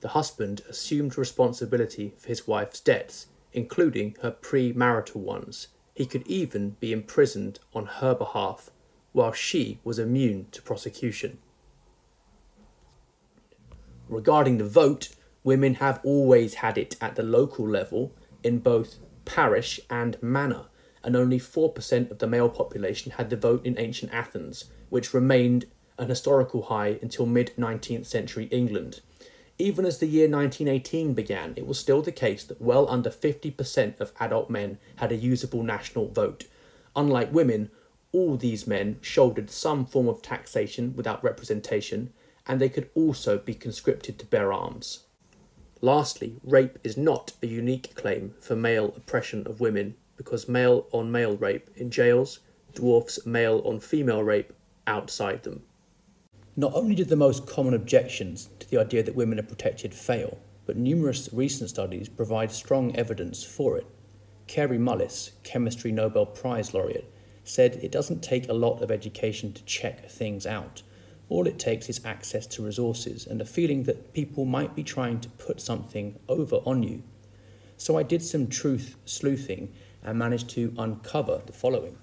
The 0.00 0.08
husband 0.08 0.62
assumed 0.68 1.18
responsibility 1.18 2.14
for 2.18 2.28
his 2.28 2.46
wife's 2.46 2.78
debts 2.78 3.26
including 3.54 4.16
her 4.20 4.32
pre-marital 4.32 5.20
ones. 5.20 5.68
He 5.94 6.04
could 6.04 6.26
even 6.26 6.70
be 6.80 6.92
imprisoned 6.92 7.60
on 7.72 7.86
her 7.86 8.14
behalf, 8.14 8.70
while 9.12 9.32
she 9.32 9.78
was 9.84 9.98
immune 9.98 10.48
to 10.50 10.60
prosecution. 10.60 11.38
Regarding 14.08 14.58
the 14.58 14.68
vote, 14.68 15.10
women 15.44 15.74
have 15.74 16.00
always 16.02 16.54
had 16.54 16.76
it 16.76 16.96
at 17.00 17.14
the 17.14 17.22
local 17.22 17.66
level 17.66 18.12
in 18.42 18.58
both 18.58 18.96
parish 19.24 19.78
and 19.88 20.20
manor, 20.20 20.64
and 21.04 21.14
only 21.14 21.38
4% 21.38 22.10
of 22.10 22.18
the 22.18 22.26
male 22.26 22.48
population 22.48 23.12
had 23.12 23.30
the 23.30 23.36
vote 23.36 23.64
in 23.64 23.78
ancient 23.78 24.12
Athens, 24.12 24.64
which 24.90 25.14
remained 25.14 25.66
an 25.98 26.08
historical 26.08 26.62
high 26.64 26.98
until 27.02 27.26
mid 27.26 27.52
19th 27.58 28.06
century 28.06 28.46
England. 28.46 29.00
Even 29.58 29.86
as 29.86 29.98
the 29.98 30.06
year 30.06 30.28
1918 30.28 31.14
began, 31.14 31.54
it 31.56 31.66
was 31.66 31.78
still 31.78 32.02
the 32.02 32.10
case 32.10 32.42
that 32.44 32.60
well 32.60 32.88
under 32.90 33.10
50% 33.10 34.00
of 34.00 34.12
adult 34.18 34.50
men 34.50 34.78
had 34.96 35.12
a 35.12 35.16
usable 35.16 35.62
national 35.62 36.08
vote. 36.08 36.44
Unlike 36.96 37.32
women, 37.32 37.70
all 38.10 38.36
these 38.36 38.66
men 38.66 38.98
shouldered 39.00 39.50
some 39.50 39.86
form 39.86 40.08
of 40.08 40.22
taxation 40.22 40.94
without 40.96 41.22
representation, 41.22 42.12
and 42.46 42.60
they 42.60 42.68
could 42.68 42.90
also 42.94 43.38
be 43.38 43.54
conscripted 43.54 44.18
to 44.18 44.26
bear 44.26 44.52
arms. 44.52 45.04
Lastly, 45.80 46.36
rape 46.42 46.78
is 46.82 46.96
not 46.96 47.32
a 47.42 47.46
unique 47.46 47.94
claim 47.94 48.34
for 48.40 48.56
male 48.56 48.92
oppression 48.96 49.46
of 49.46 49.60
women 49.60 49.94
because 50.16 50.48
male 50.48 50.86
on 50.92 51.12
male 51.12 51.36
rape 51.36 51.68
in 51.76 51.90
jails 51.90 52.40
dwarfs 52.74 53.24
male 53.24 53.62
on 53.64 53.80
female 53.80 54.22
rape 54.22 54.52
outside 54.86 55.42
them. 55.42 55.62
Not 56.56 56.72
only 56.74 56.94
did 56.94 57.08
the 57.08 57.16
most 57.16 57.48
common 57.48 57.74
objections 57.74 58.48
to 58.60 58.70
the 58.70 58.78
idea 58.78 59.02
that 59.02 59.16
women 59.16 59.40
are 59.40 59.44
protected 59.44 59.92
fail, 59.92 60.38
but 60.66 60.76
numerous 60.76 61.28
recent 61.32 61.68
studies 61.68 62.08
provide 62.08 62.52
strong 62.52 62.94
evidence 62.94 63.42
for 63.42 63.76
it. 63.76 63.86
Kary 64.46 64.78
Mullis, 64.78 65.32
Chemistry 65.42 65.90
Nobel 65.90 66.26
Prize 66.26 66.72
laureate, 66.72 67.12
said 67.42 67.80
it 67.82 67.90
doesn't 67.90 68.22
take 68.22 68.48
a 68.48 68.52
lot 68.52 68.82
of 68.82 68.90
education 68.92 69.52
to 69.52 69.64
check 69.64 70.08
things 70.08 70.46
out. 70.46 70.82
All 71.28 71.48
it 71.48 71.58
takes 71.58 71.88
is 71.88 72.04
access 72.04 72.46
to 72.48 72.64
resources 72.64 73.26
and 73.26 73.40
a 73.40 73.46
feeling 73.46 73.82
that 73.84 74.12
people 74.12 74.44
might 74.44 74.76
be 74.76 74.84
trying 74.84 75.20
to 75.20 75.28
put 75.30 75.60
something 75.60 76.20
over 76.28 76.56
on 76.64 76.84
you. 76.84 77.02
So 77.76 77.98
I 77.98 78.04
did 78.04 78.22
some 78.22 78.46
truth 78.46 78.96
sleuthing 79.04 79.74
and 80.04 80.18
managed 80.18 80.50
to 80.50 80.72
uncover 80.78 81.42
the 81.44 81.52
following. 81.52 81.98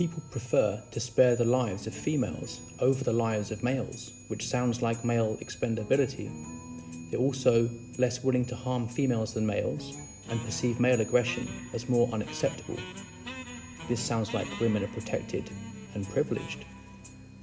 People 0.00 0.22
prefer 0.30 0.82
to 0.92 0.98
spare 0.98 1.36
the 1.36 1.44
lives 1.44 1.86
of 1.86 1.92
females 1.92 2.62
over 2.78 3.04
the 3.04 3.12
lives 3.12 3.50
of 3.50 3.62
males, 3.62 4.12
which 4.28 4.48
sounds 4.48 4.80
like 4.80 5.04
male 5.04 5.36
expendability. 5.42 6.30
They're 7.10 7.20
also 7.20 7.68
less 7.98 8.24
willing 8.24 8.46
to 8.46 8.56
harm 8.56 8.88
females 8.88 9.34
than 9.34 9.44
males 9.44 9.94
and 10.30 10.42
perceive 10.42 10.80
male 10.80 11.02
aggression 11.02 11.46
as 11.74 11.90
more 11.90 12.08
unacceptable. 12.14 12.78
This 13.90 14.00
sounds 14.00 14.32
like 14.32 14.48
women 14.58 14.84
are 14.84 14.94
protected 14.94 15.50
and 15.92 16.08
privileged. 16.08 16.64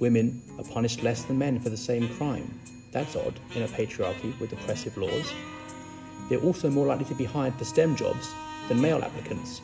Women 0.00 0.42
are 0.58 0.64
punished 0.64 1.04
less 1.04 1.22
than 1.22 1.38
men 1.38 1.60
for 1.60 1.68
the 1.68 1.76
same 1.76 2.08
crime. 2.16 2.58
That's 2.90 3.14
odd 3.14 3.38
in 3.54 3.62
a 3.62 3.68
patriarchy 3.68 4.36
with 4.40 4.52
oppressive 4.52 4.96
laws. 4.96 5.32
They're 6.28 6.40
also 6.40 6.70
more 6.70 6.86
likely 6.86 7.04
to 7.04 7.14
be 7.14 7.24
hired 7.24 7.54
for 7.54 7.64
STEM 7.64 7.94
jobs 7.94 8.28
than 8.66 8.80
male 8.80 9.04
applicants, 9.04 9.60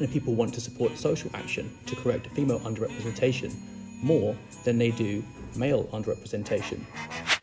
and 0.00 0.10
people 0.10 0.34
want 0.34 0.54
to 0.54 0.60
support 0.60 0.96
social 0.98 1.30
action 1.34 1.76
to 1.86 1.96
correct 1.96 2.26
female 2.28 2.60
underrepresentation 2.60 3.54
more 4.02 4.36
than 4.64 4.78
they 4.78 4.90
do 4.90 5.24
male 5.56 5.84
underrepresentation. 5.92 6.80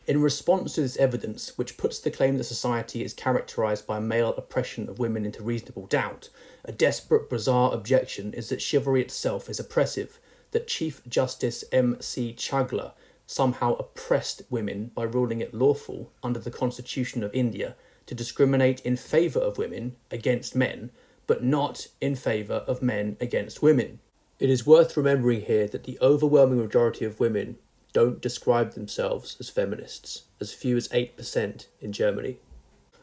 In 0.06 0.20
response 0.20 0.74
to 0.74 0.82
this 0.82 0.96
evidence, 0.98 1.56
which 1.56 1.76
puts 1.76 1.98
the 1.98 2.10
claim 2.10 2.36
that 2.36 2.44
society 2.44 3.02
is 3.02 3.14
characterised 3.14 3.86
by 3.86 3.98
male 3.98 4.34
oppression 4.36 4.88
of 4.88 4.98
women 4.98 5.24
into 5.24 5.42
reasonable 5.42 5.86
doubt, 5.86 6.28
a 6.64 6.72
desperate, 6.72 7.30
bizarre 7.30 7.72
objection 7.72 8.32
is 8.34 8.50
that 8.50 8.62
chivalry 8.62 9.00
itself 9.00 9.48
is 9.48 9.58
oppressive, 9.58 10.18
that 10.52 10.68
Chief 10.68 11.02
Justice 11.08 11.64
M. 11.72 11.96
C. 12.00 12.34
Chagla 12.36 12.92
somehow 13.26 13.74
oppressed 13.74 14.42
women 14.50 14.90
by 14.94 15.02
ruling 15.04 15.40
it 15.40 15.54
lawful 15.54 16.12
under 16.22 16.38
the 16.38 16.50
Constitution 16.50 17.24
of 17.24 17.34
India 17.34 17.74
to 18.06 18.14
discriminate 18.14 18.80
in 18.80 18.96
favour 18.96 19.40
of 19.40 19.56
women 19.56 19.96
against 20.10 20.54
men 20.54 20.90
but 21.26 21.42
not 21.42 21.88
in 22.00 22.14
favour 22.14 22.64
of 22.66 22.82
men 22.82 23.16
against 23.20 23.62
women. 23.62 24.00
It 24.38 24.50
is 24.50 24.66
worth 24.66 24.96
remembering 24.96 25.42
here 25.42 25.66
that 25.68 25.84
the 25.84 25.98
overwhelming 26.00 26.58
majority 26.58 27.04
of 27.04 27.20
women 27.20 27.56
don't 27.92 28.20
describe 28.20 28.72
themselves 28.72 29.36
as 29.38 29.48
feminists, 29.48 30.24
as 30.40 30.52
few 30.52 30.76
as 30.76 30.88
8% 30.88 31.66
in 31.80 31.92
Germany. 31.92 32.38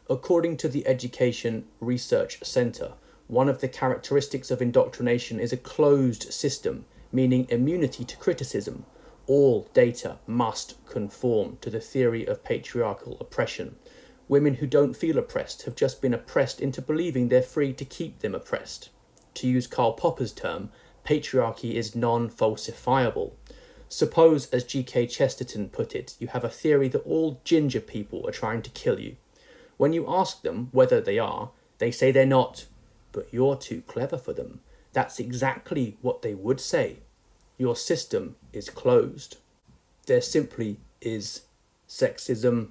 According 0.09 0.57
to 0.57 0.67
the 0.67 0.85
Education 0.85 1.65
Research 1.79 2.43
Centre, 2.43 2.93
one 3.27 3.47
of 3.47 3.61
the 3.61 3.69
characteristics 3.69 4.51
of 4.51 4.61
indoctrination 4.61 5.39
is 5.39 5.53
a 5.53 5.57
closed 5.57 6.33
system, 6.33 6.83
meaning 7.13 7.47
immunity 7.49 8.03
to 8.03 8.17
criticism. 8.17 8.85
All 9.25 9.69
data 9.73 10.17
must 10.27 10.85
conform 10.85 11.57
to 11.61 11.69
the 11.69 11.79
theory 11.79 12.25
of 12.27 12.43
patriarchal 12.43 13.15
oppression. 13.21 13.77
Women 14.31 14.53
who 14.55 14.65
don't 14.65 14.95
feel 14.95 15.17
oppressed 15.17 15.63
have 15.63 15.75
just 15.75 16.01
been 16.01 16.13
oppressed 16.13 16.61
into 16.61 16.81
believing 16.81 17.27
they're 17.27 17.41
free 17.41 17.73
to 17.73 17.83
keep 17.83 18.19
them 18.19 18.33
oppressed. 18.33 18.87
To 19.33 19.45
use 19.45 19.67
Karl 19.67 19.91
Popper's 19.91 20.31
term, 20.31 20.69
patriarchy 21.05 21.73
is 21.73 21.97
non 21.97 22.29
falsifiable. 22.29 23.33
Suppose, 23.89 24.49
as 24.51 24.63
G.K. 24.63 25.07
Chesterton 25.07 25.67
put 25.67 25.93
it, 25.93 26.15
you 26.17 26.27
have 26.27 26.45
a 26.45 26.49
theory 26.49 26.87
that 26.87 27.05
all 27.05 27.41
ginger 27.43 27.81
people 27.81 28.25
are 28.25 28.31
trying 28.31 28.61
to 28.61 28.69
kill 28.69 29.01
you. 29.01 29.17
When 29.75 29.91
you 29.91 30.05
ask 30.07 30.43
them 30.43 30.69
whether 30.71 31.01
they 31.01 31.19
are, 31.19 31.51
they 31.79 31.91
say 31.91 32.13
they're 32.13 32.25
not, 32.25 32.67
but 33.11 33.27
you're 33.33 33.57
too 33.57 33.81
clever 33.81 34.17
for 34.17 34.31
them. 34.31 34.61
That's 34.93 35.19
exactly 35.19 35.97
what 36.01 36.21
they 36.21 36.35
would 36.35 36.61
say. 36.61 36.99
Your 37.57 37.75
system 37.75 38.37
is 38.53 38.69
closed. 38.69 39.39
There 40.05 40.21
simply 40.21 40.79
is 41.01 41.41
sexism, 41.85 42.69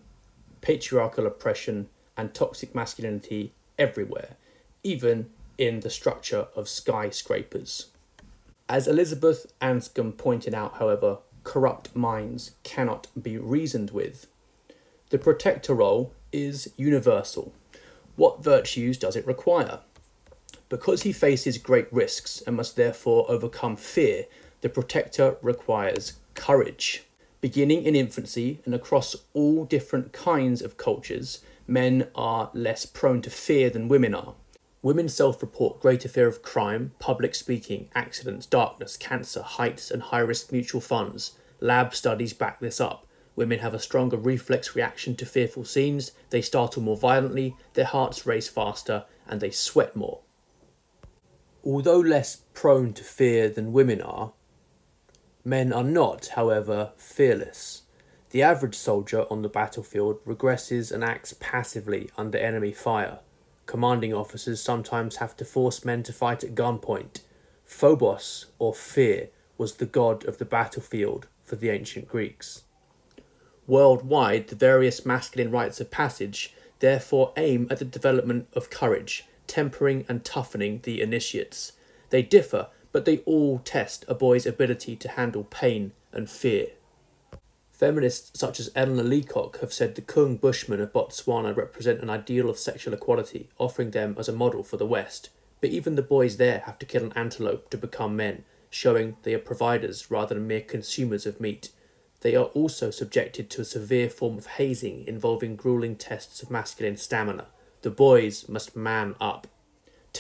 patriarchal 0.61 1.27
oppression, 1.27 1.89
and 2.17 2.35
toxic 2.35 2.75
masculinity 2.75 3.53
everywhere, 3.79 4.37
even 4.83 5.31
in 5.57 5.81
the 5.81 5.91
structure 5.91 6.49
of 6.55 6.69
skyscrapers. 6.69 7.87
As 8.69 8.87
Elizabeth 8.87 9.53
Anscombe 9.61 10.17
pointed 10.17 10.55
out, 10.55 10.75
however, 10.79 11.19
corrupt 11.45 11.97
minds 11.97 12.53
cannot 12.63 13.09
be 13.21 13.37
reasoned 13.37 13.91
with. 13.91 14.27
The 15.11 15.19
protector 15.19 15.75
role 15.75 16.13
is 16.33 16.73
universal. 16.77 17.53
What 18.17 18.45
virtues 18.45 18.97
does 18.99 19.17
it 19.17 19.27
require? 19.27 19.81
Because 20.69 21.03
he 21.03 21.13
faces 21.13 21.59
great 21.59 21.93
risks 21.93 22.43
and 22.47 22.57
must 22.57 22.77
therefore 22.77 23.27
overcome 23.29 23.77
fear, 23.77 24.27
the 24.61 24.69
protector 24.69 25.37
requires 25.43 26.15
courage. 26.35 27.05
Beginning 27.41 27.85
in 27.85 27.97
infancy 27.97 28.61
and 28.67 28.75
across 28.75 29.17
all 29.33 29.65
different 29.65 30.13
kinds 30.13 30.61
of 30.61 30.77
cultures, 30.77 31.41
men 31.67 32.09
are 32.15 32.51
less 32.53 32.85
prone 32.85 33.23
to 33.23 33.31
fear 33.31 33.71
than 33.71 33.89
women 33.89 34.15
are. 34.15 34.35
Women 34.83 35.09
self 35.09 35.41
report 35.41 35.81
greater 35.81 36.09
fear 36.09 36.29
of 36.29 36.43
crime, 36.43 36.93
public 36.99 37.35
speaking, 37.35 37.89
accidents, 37.95 38.45
darkness, 38.45 38.99
cancer, 38.99 39.41
heights, 39.41 39.91
and 39.91 40.03
high 40.03 40.19
risk 40.19 40.53
mutual 40.53 40.83
funds. 40.83 41.33
Lab 41.61 41.95
studies 41.95 42.35
back 42.35 42.61
this 42.61 42.79
up. 42.79 43.07
Women 43.37 43.61
have 43.61 43.73
a 43.73 43.79
stronger 43.79 44.19
reflex 44.19 44.77
reaction 44.77 45.17
to 45.17 45.25
fearful 45.25 45.65
scenes, 45.65 46.13
they 46.29 46.43
startle 46.43 46.83
more 46.83 46.97
violently, 46.97 47.57
their 47.73 47.87
hearts 47.87 48.27
race 48.27 48.49
faster, 48.49 49.05
and 49.27 49.41
they 49.41 49.51
sweat 49.51 49.97
more. 49.97 50.21
Although 51.65 52.01
less 52.01 52.43
prone 52.53 52.93
to 52.95 53.05
fear 53.05 53.49
than 53.49 53.73
women 53.73 54.03
are, 54.03 54.33
Men 55.45 55.73
are 55.73 55.85
not, 55.85 56.29
however, 56.29 56.93
fearless. 56.97 57.83
The 58.31 58.43
average 58.43 58.77
soldier 58.77 59.25
on 59.31 59.43
the 59.43 59.49
battlefield 59.49 60.25
regresses 60.25 60.93
and 60.93 61.03
acts 61.03 61.35
passively 61.41 62.11
under 62.17 62.39
enemy 62.39 62.73
fire. 62.73 63.21
Commanding 63.67 64.13
officers 64.13 64.63
sometimes 64.63 65.17
have 65.17 65.37
to 65.37 65.45
force 65.45 65.85
men 65.85 66.03
to 66.05 66.13
fight 66.13 66.45
at 66.45 66.55
gunpoint. 66.55 67.23
Phobos, 67.65 68.47
or 68.59 68.75
fear, 68.75 69.31
was 69.57 69.77
the 69.77 69.87
god 69.87 70.25
of 70.27 70.39
the 70.39 70.45
battlefield 70.45 71.27
for 71.43 71.57
the 71.57 71.71
ancient 71.71 72.09
Greeks. 72.09 72.65
Worldwide, 73.67 74.49
the 74.49 74.57
various 74.57 75.07
masculine 75.07 75.51
rites 75.51 75.81
of 75.81 75.91
passage 75.91 76.55
therefore 76.81 77.33
aim 77.37 77.69
at 77.71 77.79
the 77.79 77.85
development 77.85 78.49
of 78.55 78.71
courage, 78.71 79.25
tempering 79.47 80.05
and 80.09 80.25
toughening 80.25 80.81
the 80.83 81.01
initiates. 81.01 81.73
They 82.11 82.23
differ 82.23 82.69
but 82.93 83.05
they 83.05 83.19
all 83.19 83.59
test 83.61 84.05
a 84.09 84.15
boy's 84.15 84.47
ability 84.47 84.97
to 84.97 85.09
handle 85.09 85.45
pain 85.45 85.93
and 86.13 86.29
fear. 86.29 86.69
Feminists 87.71 88.39
such 88.39 88.61
as 88.61 88.71
Eleanor 88.77 89.05
Leacock 89.05 89.61
have 89.61 89.73
said 89.73 89.95
the 89.95 90.03
Kung 90.03 90.37
Bushmen 90.37 90.81
of 90.81 90.93
Botswana 90.93 91.57
represent 91.57 92.03
an 92.03 92.11
ideal 92.11 92.51
of 92.51 92.59
sexual 92.59 92.93
equality, 92.93 93.49
offering 93.59 93.93
them 93.93 94.17
as 94.19 94.29
a 94.29 94.35
model 94.35 94.63
for 94.63 94.77
the 94.77 94.85
West. 94.87 95.31
But 95.63 95.71
even 95.71 95.95
the 95.95 96.03
boys 96.03 96.37
there 96.37 96.63
have 96.67 96.79
to 96.81 96.87
kill 96.87 97.05
an 97.05 97.13
antelope 97.15 97.71
to 97.71 97.79
become 97.79 98.17
men, 98.17 98.45
showing 98.69 99.17
they 99.23 99.33
are 99.35 99.39
providers 99.39 100.11
rather 100.11 100.35
than 100.35 100.47
mere 100.47 100.61
consumers 100.61 101.25
of 101.25 101.41
meat. 101.41 101.71
They 102.21 102.35
are 102.35 102.45
also 102.47 102.91
subjected 102.91 103.49
to 103.51 103.63
a 103.63 103.65
severe 103.65 104.11
form 104.11 104.37
of 104.37 104.47
hazing 104.47 105.07
involving 105.07 105.57
grueling 105.57 105.97
tests 105.97 106.43
of 106.43 106.51
masculine 106.51 106.99
stamina. 106.99 107.47
The 107.81 107.91
boys 107.91 108.47
must 108.47 108.77
man 108.77 109.15
up. 109.21 109.47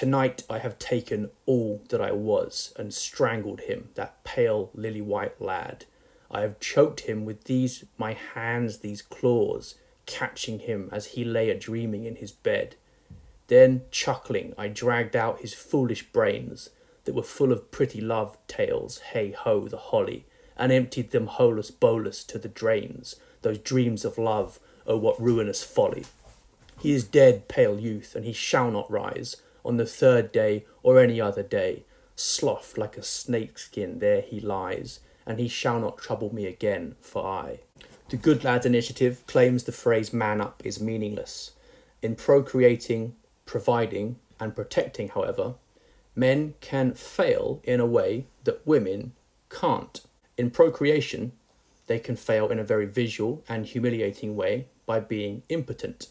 Tonight 0.00 0.44
I 0.48 0.60
have 0.60 0.78
taken 0.78 1.28
all 1.44 1.82
that 1.90 2.00
I 2.00 2.10
was 2.10 2.72
and 2.78 2.94
strangled 2.94 3.60
him, 3.60 3.90
that 3.96 4.24
pale 4.24 4.70
lily 4.72 5.02
white 5.02 5.38
lad. 5.42 5.84
I 6.30 6.40
have 6.40 6.58
choked 6.58 7.00
him 7.00 7.26
with 7.26 7.44
these 7.44 7.84
my 7.98 8.14
hands, 8.14 8.78
these 8.78 9.02
claws, 9.02 9.74
catching 10.06 10.60
him 10.60 10.88
as 10.90 11.08
he 11.08 11.22
lay 11.22 11.50
a 11.50 11.54
dreaming 11.54 12.06
in 12.06 12.16
his 12.16 12.32
bed. 12.32 12.76
Then, 13.48 13.82
chuckling, 13.90 14.54
I 14.56 14.68
dragged 14.68 15.16
out 15.16 15.42
his 15.42 15.52
foolish 15.52 16.04
brains 16.12 16.70
that 17.04 17.14
were 17.14 17.22
full 17.22 17.52
of 17.52 17.70
pretty 17.70 18.00
love 18.00 18.38
tales, 18.48 19.00
hey 19.12 19.32
ho, 19.32 19.68
the 19.68 19.76
holly, 19.76 20.24
and 20.56 20.72
emptied 20.72 21.10
them 21.10 21.26
holus 21.26 21.70
bolus 21.70 22.24
to 22.24 22.38
the 22.38 22.48
drains, 22.48 23.16
those 23.42 23.58
dreams 23.58 24.06
of 24.06 24.16
love, 24.16 24.60
oh 24.86 24.96
what 24.96 25.20
ruinous 25.20 25.62
folly. 25.62 26.06
He 26.78 26.92
is 26.92 27.04
dead, 27.04 27.48
pale 27.48 27.78
youth, 27.78 28.16
and 28.16 28.24
he 28.24 28.32
shall 28.32 28.70
not 28.70 28.90
rise 28.90 29.36
on 29.64 29.76
the 29.76 29.86
third 29.86 30.32
day 30.32 30.64
or 30.82 30.98
any 30.98 31.20
other 31.20 31.42
day. 31.42 31.84
Sloth 32.16 32.76
like 32.76 32.96
a 32.96 33.02
snakeskin 33.02 33.98
there 33.98 34.20
he 34.20 34.40
lies, 34.40 35.00
and 35.26 35.38
he 35.38 35.48
shall 35.48 35.80
not 35.80 35.98
trouble 35.98 36.34
me 36.34 36.46
again, 36.46 36.96
for 37.00 37.24
I. 37.24 37.60
The 38.10 38.16
Good 38.16 38.44
Lads 38.44 38.66
Initiative 38.66 39.24
claims 39.26 39.64
the 39.64 39.72
phrase 39.72 40.12
man 40.12 40.40
up 40.40 40.62
is 40.64 40.80
meaningless. 40.80 41.52
In 42.02 42.16
procreating, 42.16 43.14
providing, 43.46 44.16
and 44.40 44.54
protecting, 44.54 45.08
however, 45.10 45.54
men 46.16 46.54
can 46.60 46.94
fail 46.94 47.60
in 47.62 47.78
a 47.78 47.86
way 47.86 48.26
that 48.44 48.66
women 48.66 49.12
can't. 49.48 50.00
In 50.36 50.50
procreation, 50.50 51.32
they 51.86 51.98
can 51.98 52.16
fail 52.16 52.48
in 52.48 52.58
a 52.58 52.64
very 52.64 52.86
visual 52.86 53.44
and 53.48 53.66
humiliating 53.66 54.36
way 54.36 54.66
by 54.86 55.00
being 55.00 55.42
impotent. 55.48 56.08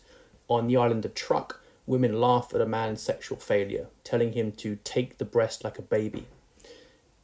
On 0.48 0.68
the 0.68 0.78
island 0.78 1.06
of 1.06 1.14
Truk, 1.14 1.59
women 1.90 2.22
laugh 2.22 2.54
at 2.54 2.62
a 2.62 2.68
man's 2.68 3.02
sexual 3.02 3.40
failure, 3.40 3.88
telling 4.04 4.34
him 4.34 4.52
to 4.52 4.78
take 4.84 5.18
the 5.18 5.26
breast 5.26 5.64
like 5.64 5.80
a 5.80 5.82
baby. 5.82 6.28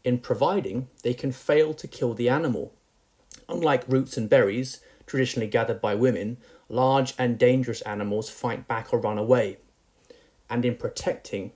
In 0.04 0.18
providing, 0.18 0.88
they 1.04 1.14
can 1.14 1.32
fail 1.32 1.76
to 1.76 1.88
kill 1.88 2.16
the 2.16 2.30
animal. 2.30 2.74
Unlike 3.48 3.88
roots 3.88 4.18
and 4.18 4.28
berries, 4.28 4.82
traditionally 5.06 5.48
gathered 5.48 5.80
by 5.80 5.94
women, 5.94 6.38
large 6.68 7.14
and 7.20 7.38
dangerous 7.38 7.82
animals 7.82 8.32
fight 8.32 8.68
back 8.68 8.92
or 8.92 8.98
run 9.00 9.20
away. 9.20 9.58
And 10.50 10.66
in 10.66 10.78
protecting, 10.78 11.52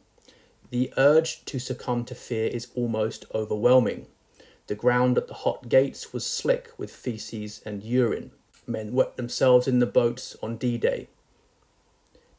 the 0.70 0.94
urge 0.96 1.44
to 1.46 1.58
succumb 1.58 2.06
to 2.06 2.16
fear 2.16 2.48
is 2.48 2.68
almost 2.76 3.26
overwhelming. 3.34 4.06
The 4.68 4.76
ground 4.76 5.18
at 5.18 5.28
the 5.28 5.34
hot 5.34 5.68
gates 5.68 6.14
was 6.14 6.28
slick 6.28 6.70
with 6.78 6.92
feces 6.92 7.60
and 7.66 7.84
urine. 7.84 8.32
Men 8.68 8.94
wet 8.94 9.18
themselves 9.18 9.68
in 9.68 9.80
the 9.80 9.88
boats 9.88 10.38
on 10.44 10.58
D 10.58 10.78
Day. 10.78 11.08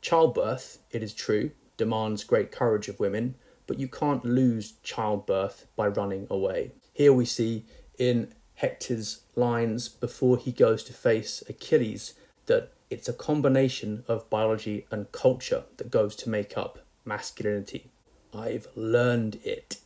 Childbirth, 0.00 0.78
it 0.90 1.02
is 1.02 1.12
true, 1.12 1.50
demands 1.76 2.24
great 2.24 2.50
courage 2.50 2.88
of 2.88 3.00
women, 3.00 3.34
but 3.66 3.78
you 3.78 3.88
can't 3.88 4.24
lose 4.24 4.74
childbirth 4.82 5.66
by 5.76 5.86
running 5.86 6.26
away. 6.30 6.72
Here 6.92 7.12
we 7.12 7.24
see 7.24 7.66
in 7.98 8.32
Hector's 8.54 9.22
lines 9.36 9.88
before 9.88 10.36
he 10.36 10.52
goes 10.52 10.82
to 10.84 10.92
face 10.92 11.42
Achilles 11.48 12.14
that 12.46 12.72
it's 12.90 13.08
a 13.08 13.12
combination 13.12 14.04
of 14.08 14.28
biology 14.28 14.86
and 14.90 15.12
culture 15.12 15.64
that 15.76 15.90
goes 15.90 16.16
to 16.16 16.28
make 16.28 16.58
up 16.58 16.80
masculinity. 17.04 17.90
I've 18.34 18.68
learned 18.74 19.38
it. 19.44 19.78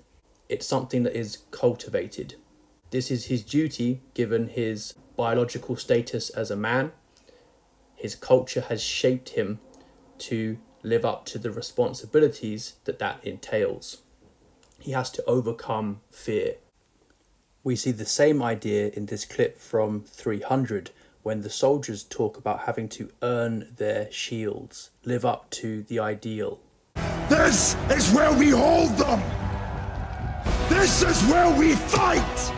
It's 0.48 0.66
something 0.66 1.02
that 1.02 1.16
is 1.16 1.38
cultivated. 1.50 2.36
This 2.90 3.10
is 3.10 3.26
his 3.26 3.42
duty 3.42 4.00
given 4.14 4.48
his 4.48 4.94
biological 5.16 5.76
status 5.76 6.30
as 6.30 6.50
a 6.50 6.56
man. 6.56 6.92
His 7.94 8.14
culture 8.14 8.62
has 8.62 8.82
shaped 8.82 9.30
him 9.30 9.60
to 10.18 10.58
live 10.82 11.04
up 11.04 11.24
to 11.26 11.38
the 11.38 11.50
responsibilities 11.50 12.74
that 12.84 12.98
that 12.98 13.24
entails. 13.24 14.02
He 14.78 14.92
has 14.92 15.10
to 15.12 15.24
overcome 15.24 16.00
fear. 16.10 16.56
We 17.62 17.76
see 17.76 17.92
the 17.92 18.04
same 18.04 18.42
idea 18.42 18.90
in 18.90 19.06
this 19.06 19.24
clip 19.24 19.58
from 19.58 20.04
300 20.04 20.90
when 21.22 21.40
the 21.40 21.48
soldiers 21.48 22.04
talk 22.04 22.36
about 22.36 22.64
having 22.64 22.86
to 22.90 23.10
earn 23.22 23.72
their 23.78 24.12
shields, 24.12 24.90
live 25.04 25.24
up 25.24 25.48
to 25.48 25.82
the 25.84 25.98
ideal. 25.98 26.60
This 27.30 27.74
is 27.90 28.12
where 28.12 28.32
we 28.36 28.50
hold 28.50 28.90
them! 28.98 29.22
This 30.68 31.02
is 31.02 31.22
where 31.30 31.58
we 31.58 31.74
fight! 31.74 32.52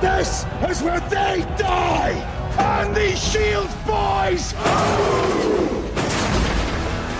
This 0.00 0.44
is 0.70 0.82
where 0.82 1.00
they 1.10 1.44
die! 1.58 2.12
And 2.56 2.94
these 2.94 3.18
shields, 3.20 3.74
boys! 3.84 4.54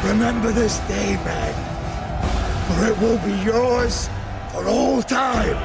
Remember 0.04 0.52
this 0.52 0.80
day, 0.80 1.16
man, 1.24 1.54
for 2.68 2.84
it 2.84 2.98
will 3.00 3.18
be 3.24 3.32
yours 3.42 4.10
for 4.52 4.68
all 4.68 5.02
time. 5.02 5.56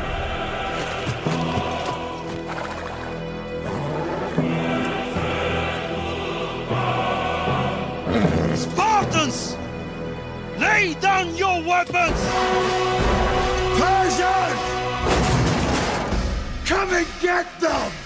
Spartans! 8.55 9.57
Lay 10.57 10.95
down 11.01 11.35
your 11.35 11.61
weapons! 11.61 12.19
Persians! 13.77 14.61
Come 16.65 16.93
and 16.93 17.07
get 17.21 17.59
them! 17.59 17.98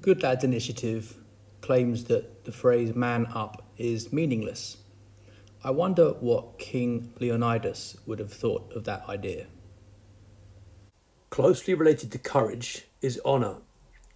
Good 0.00 0.22
Lads 0.22 0.44
Initiative 0.44 1.18
claims 1.60 2.04
that 2.04 2.46
the 2.46 2.52
phrase 2.52 2.94
man 2.94 3.26
up 3.34 3.66
is 3.76 4.10
meaningless. 4.10 4.78
I 5.62 5.72
wonder 5.72 6.12
what 6.20 6.58
King 6.58 7.12
Leonidas 7.20 7.98
would 8.06 8.18
have 8.18 8.32
thought 8.32 8.72
of 8.72 8.84
that 8.84 9.06
idea. 9.10 9.48
Closely 11.28 11.74
related 11.74 12.10
to 12.12 12.18
courage 12.18 12.86
is 13.02 13.20
honour, 13.26 13.56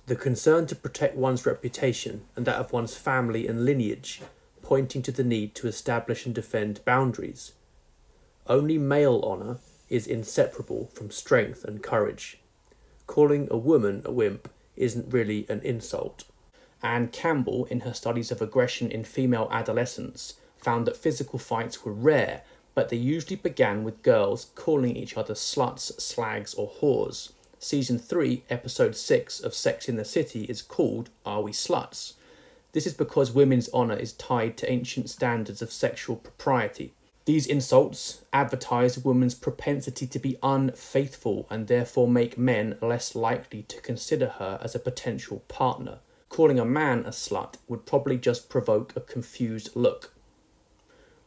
the 0.06 0.16
concern 0.16 0.66
to 0.68 0.74
protect 0.74 1.16
one's 1.16 1.44
reputation 1.44 2.22
and 2.34 2.46
that 2.46 2.56
of 2.56 2.72
one's 2.72 2.96
family 2.96 3.46
and 3.46 3.66
lineage, 3.66 4.22
pointing 4.62 5.02
to 5.02 5.12
the 5.12 5.24
need 5.24 5.54
to 5.56 5.68
establish 5.68 6.24
and 6.24 6.34
defend 6.34 6.82
boundaries. 6.86 7.52
Only 8.46 8.78
male 8.78 9.20
honour 9.22 9.58
is 9.90 10.06
inseparable 10.06 10.88
from 10.94 11.10
strength 11.10 11.62
and 11.62 11.82
courage. 11.82 12.38
Calling 13.06 13.48
a 13.50 13.58
woman 13.58 14.00
a 14.06 14.10
wimp 14.10 14.48
isn't 14.76 15.12
really 15.12 15.46
an 15.48 15.60
insult. 15.62 16.24
Anne 16.82 17.08
Campbell, 17.08 17.64
in 17.66 17.80
her 17.80 17.94
studies 17.94 18.30
of 18.30 18.42
aggression 18.42 18.90
in 18.90 19.04
female 19.04 19.48
adolescents, 19.50 20.34
found 20.58 20.86
that 20.86 20.96
physical 20.96 21.38
fights 21.38 21.84
were 21.84 21.92
rare, 21.92 22.42
but 22.74 22.88
they 22.88 22.96
usually 22.96 23.36
began 23.36 23.84
with 23.84 24.02
girls 24.02 24.46
calling 24.54 24.96
each 24.96 25.16
other 25.16 25.34
sluts, 25.34 26.00
slags, 26.00 26.54
or 26.54 26.70
whores. 26.80 27.32
Season 27.58 27.98
3, 27.98 28.42
Episode 28.50 28.94
6 28.94 29.40
of 29.40 29.54
Sex 29.54 29.88
in 29.88 29.96
the 29.96 30.04
City 30.04 30.44
is 30.44 30.60
called 30.60 31.08
Are 31.24 31.40
We 31.40 31.52
Sluts? 31.52 32.14
This 32.72 32.86
is 32.86 32.94
because 32.94 33.32
women's 33.32 33.72
honour 33.72 33.96
is 33.96 34.12
tied 34.12 34.56
to 34.58 34.70
ancient 34.70 35.08
standards 35.08 35.62
of 35.62 35.72
sexual 35.72 36.16
propriety. 36.16 36.92
These 37.26 37.46
insults 37.46 38.20
advertise 38.34 38.98
a 38.98 39.00
woman's 39.00 39.34
propensity 39.34 40.06
to 40.06 40.18
be 40.18 40.36
unfaithful 40.42 41.46
and 41.48 41.68
therefore 41.68 42.06
make 42.06 42.36
men 42.36 42.76
less 42.82 43.14
likely 43.14 43.62
to 43.62 43.80
consider 43.80 44.26
her 44.26 44.58
as 44.62 44.74
a 44.74 44.78
potential 44.78 45.42
partner. 45.48 46.00
Calling 46.28 46.58
a 46.58 46.66
man 46.66 47.00
a 47.06 47.10
slut 47.10 47.54
would 47.66 47.86
probably 47.86 48.18
just 48.18 48.50
provoke 48.50 48.94
a 48.94 49.00
confused 49.00 49.70
look. 49.74 50.12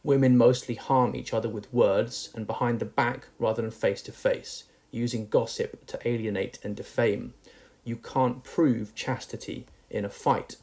Women 0.04 0.38
mostly 0.38 0.76
harm 0.76 1.16
each 1.16 1.34
other 1.34 1.48
with 1.48 1.72
words 1.72 2.30
and 2.32 2.46
behind 2.46 2.78
the 2.78 2.84
back 2.84 3.26
rather 3.38 3.60
than 3.60 3.72
face 3.72 4.00
to 4.02 4.12
face, 4.12 4.64
using 4.92 5.26
gossip 5.26 5.84
to 5.86 6.08
alienate 6.08 6.60
and 6.62 6.76
defame. 6.76 7.34
You 7.82 7.96
can't 7.96 8.44
prove 8.44 8.94
chastity 8.94 9.66
in 9.90 10.04
a 10.04 10.10
fight. 10.10 10.56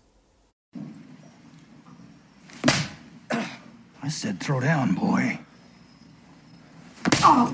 I 4.06 4.08
said 4.08 4.40
throw 4.40 4.60
down, 4.60 4.94
boy. 4.94 5.40
Oh. 7.24 7.52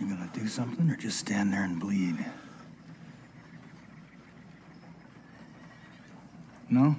You 0.00 0.06
gonna 0.08 0.30
do 0.32 0.48
something 0.48 0.88
or 0.88 0.96
just 0.96 1.18
stand 1.18 1.52
there 1.52 1.64
and 1.64 1.78
bleed? 1.78 2.16
No? 6.70 6.96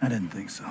I 0.00 0.08
didn't 0.08 0.30
think 0.30 0.48
so. 0.48 0.64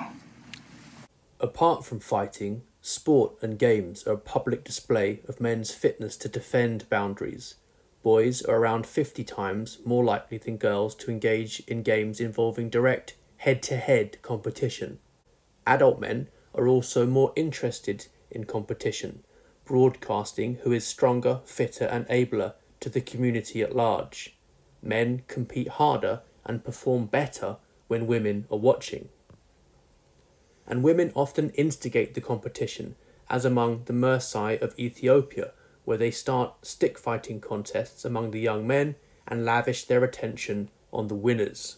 Apart 1.39 1.85
from 1.85 1.99
fighting, 1.99 2.63
sport 2.81 3.35
and 3.43 3.59
games 3.59 4.07
are 4.07 4.13
a 4.13 4.17
public 4.17 4.63
display 4.63 5.19
of 5.27 5.39
men's 5.39 5.69
fitness 5.69 6.17
to 6.17 6.27
defend 6.27 6.89
boundaries. 6.89 7.53
Boys 8.03 8.41
are 8.41 8.57
around 8.57 8.85
50 8.85 9.23
times 9.23 9.79
more 9.85 10.03
likely 10.03 10.37
than 10.37 10.57
girls 10.57 10.93
to 10.95 11.09
engage 11.09 11.61
in 11.61 11.83
games 11.83 12.19
involving 12.19 12.69
direct 12.69 13.15
head 13.37 13.63
to 13.63 13.77
head 13.77 14.21
competition. 14.21 14.99
Adult 15.65 16.01
men 16.01 16.27
are 16.53 16.67
also 16.67 17.05
more 17.05 17.31
interested 17.37 18.07
in 18.29 18.43
competition, 18.43 19.23
broadcasting 19.63 20.55
who 20.63 20.73
is 20.73 20.85
stronger, 20.85 21.39
fitter, 21.45 21.85
and 21.85 22.05
abler 22.09 22.55
to 22.81 22.89
the 22.89 23.01
community 23.01 23.61
at 23.61 23.75
large. 23.75 24.35
Men 24.81 25.23
compete 25.29 25.69
harder 25.69 26.21
and 26.43 26.65
perform 26.65 27.05
better 27.05 27.55
when 27.87 28.05
women 28.05 28.45
are 28.51 28.57
watching. 28.57 29.07
And 30.67 30.83
women 30.83 31.13
often 31.15 31.51
instigate 31.51 32.13
the 32.13 32.21
competition, 32.21 32.95
as 33.29 33.45
among 33.45 33.85
the 33.85 33.93
Mursi 33.93 34.61
of 34.61 34.77
Ethiopia, 34.77 35.51
where 35.85 35.97
they 35.97 36.11
start 36.11 36.65
stick 36.65 36.97
fighting 36.97 37.39
contests 37.39 38.05
among 38.05 38.31
the 38.31 38.39
young 38.39 38.65
men 38.65 38.95
and 39.27 39.45
lavish 39.45 39.85
their 39.85 40.03
attention 40.03 40.69
on 40.91 41.07
the 41.07 41.15
winners. 41.15 41.77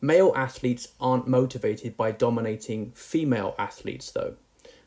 Male 0.00 0.32
athletes 0.34 0.88
aren't 1.00 1.28
motivated 1.28 1.96
by 1.96 2.10
dominating 2.10 2.90
female 2.92 3.54
athletes, 3.58 4.10
though. 4.10 4.34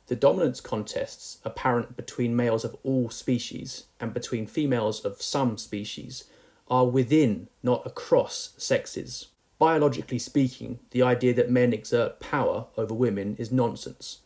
The 0.07 0.15
dominance 0.15 0.61
contests, 0.61 1.39
apparent 1.43 1.95
between 1.95 2.35
males 2.35 2.63
of 2.63 2.75
all 2.83 3.09
species 3.09 3.85
and 3.99 4.13
between 4.13 4.45
females 4.45 5.03
of 5.03 5.21
some 5.21 5.57
species, 5.57 6.25
are 6.67 6.85
within, 6.85 7.47
not 7.63 7.85
across, 7.85 8.53
sexes. 8.57 9.27
Biologically 9.57 10.19
speaking, 10.19 10.79
the 10.91 11.01
idea 11.01 11.33
that 11.33 11.49
men 11.49 11.73
exert 11.73 12.19
power 12.19 12.67
over 12.77 12.93
women 12.93 13.35
is 13.39 13.51
nonsense. 13.51 14.19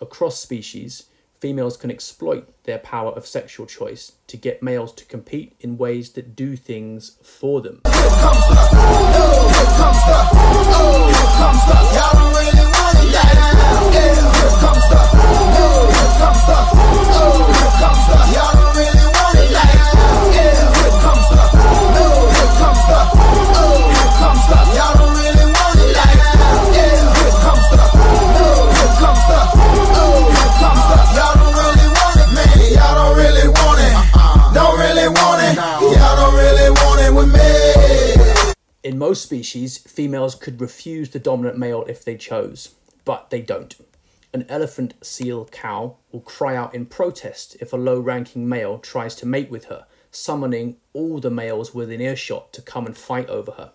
Across 0.00 0.38
species, 0.38 1.04
females 1.40 1.76
can 1.76 1.90
exploit 1.90 2.48
their 2.64 2.78
power 2.78 3.12
of 3.12 3.26
sexual 3.26 3.66
choice 3.66 4.12
to 4.26 4.36
get 4.36 4.62
males 4.62 4.92
to 4.94 5.04
compete 5.04 5.54
in 5.60 5.76
ways 5.76 6.12
that 6.12 6.34
do 6.34 6.56
things 6.56 7.18
for 7.22 7.60
them. 7.60 7.82
Species, 39.26 39.78
females 39.78 40.34
could 40.34 40.60
refuse 40.60 41.10
the 41.10 41.18
dominant 41.18 41.58
male 41.58 41.84
if 41.88 42.04
they 42.04 42.16
chose, 42.16 42.74
but 43.04 43.30
they 43.30 43.42
don't. 43.42 43.74
An 44.32 44.46
elephant, 44.48 44.94
seal, 45.02 45.46
cow 45.46 45.96
will 46.12 46.20
cry 46.20 46.54
out 46.54 46.74
in 46.74 46.86
protest 46.86 47.56
if 47.60 47.72
a 47.72 47.76
low 47.76 47.98
ranking 47.98 48.48
male 48.48 48.78
tries 48.78 49.14
to 49.16 49.26
mate 49.26 49.50
with 49.50 49.64
her, 49.66 49.86
summoning 50.10 50.76
all 50.92 51.18
the 51.18 51.30
males 51.30 51.74
within 51.74 52.00
earshot 52.00 52.52
to 52.52 52.62
come 52.62 52.86
and 52.86 52.96
fight 52.96 53.28
over 53.28 53.52
her. 53.52 53.72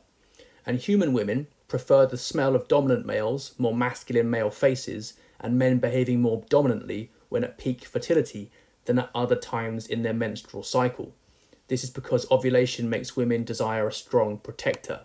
And 0.65 0.77
human 0.77 1.13
women 1.13 1.47
prefer 1.67 2.05
the 2.05 2.17
smell 2.17 2.55
of 2.55 2.67
dominant 2.67 3.05
males, 3.05 3.53
more 3.57 3.75
masculine 3.75 4.29
male 4.29 4.49
faces, 4.49 5.13
and 5.39 5.59
men 5.59 5.79
behaving 5.79 6.21
more 6.21 6.43
dominantly 6.49 7.11
when 7.29 7.43
at 7.43 7.57
peak 7.57 7.83
fertility 7.83 8.51
than 8.85 8.99
at 8.99 9.09
other 9.13 9.35
times 9.35 9.87
in 9.87 10.03
their 10.03 10.13
menstrual 10.13 10.63
cycle. 10.63 11.13
This 11.69 11.83
is 11.83 11.89
because 11.89 12.29
ovulation 12.29 12.89
makes 12.89 13.15
women 13.15 13.43
desire 13.43 13.87
a 13.87 13.93
strong 13.93 14.37
protector. 14.37 15.01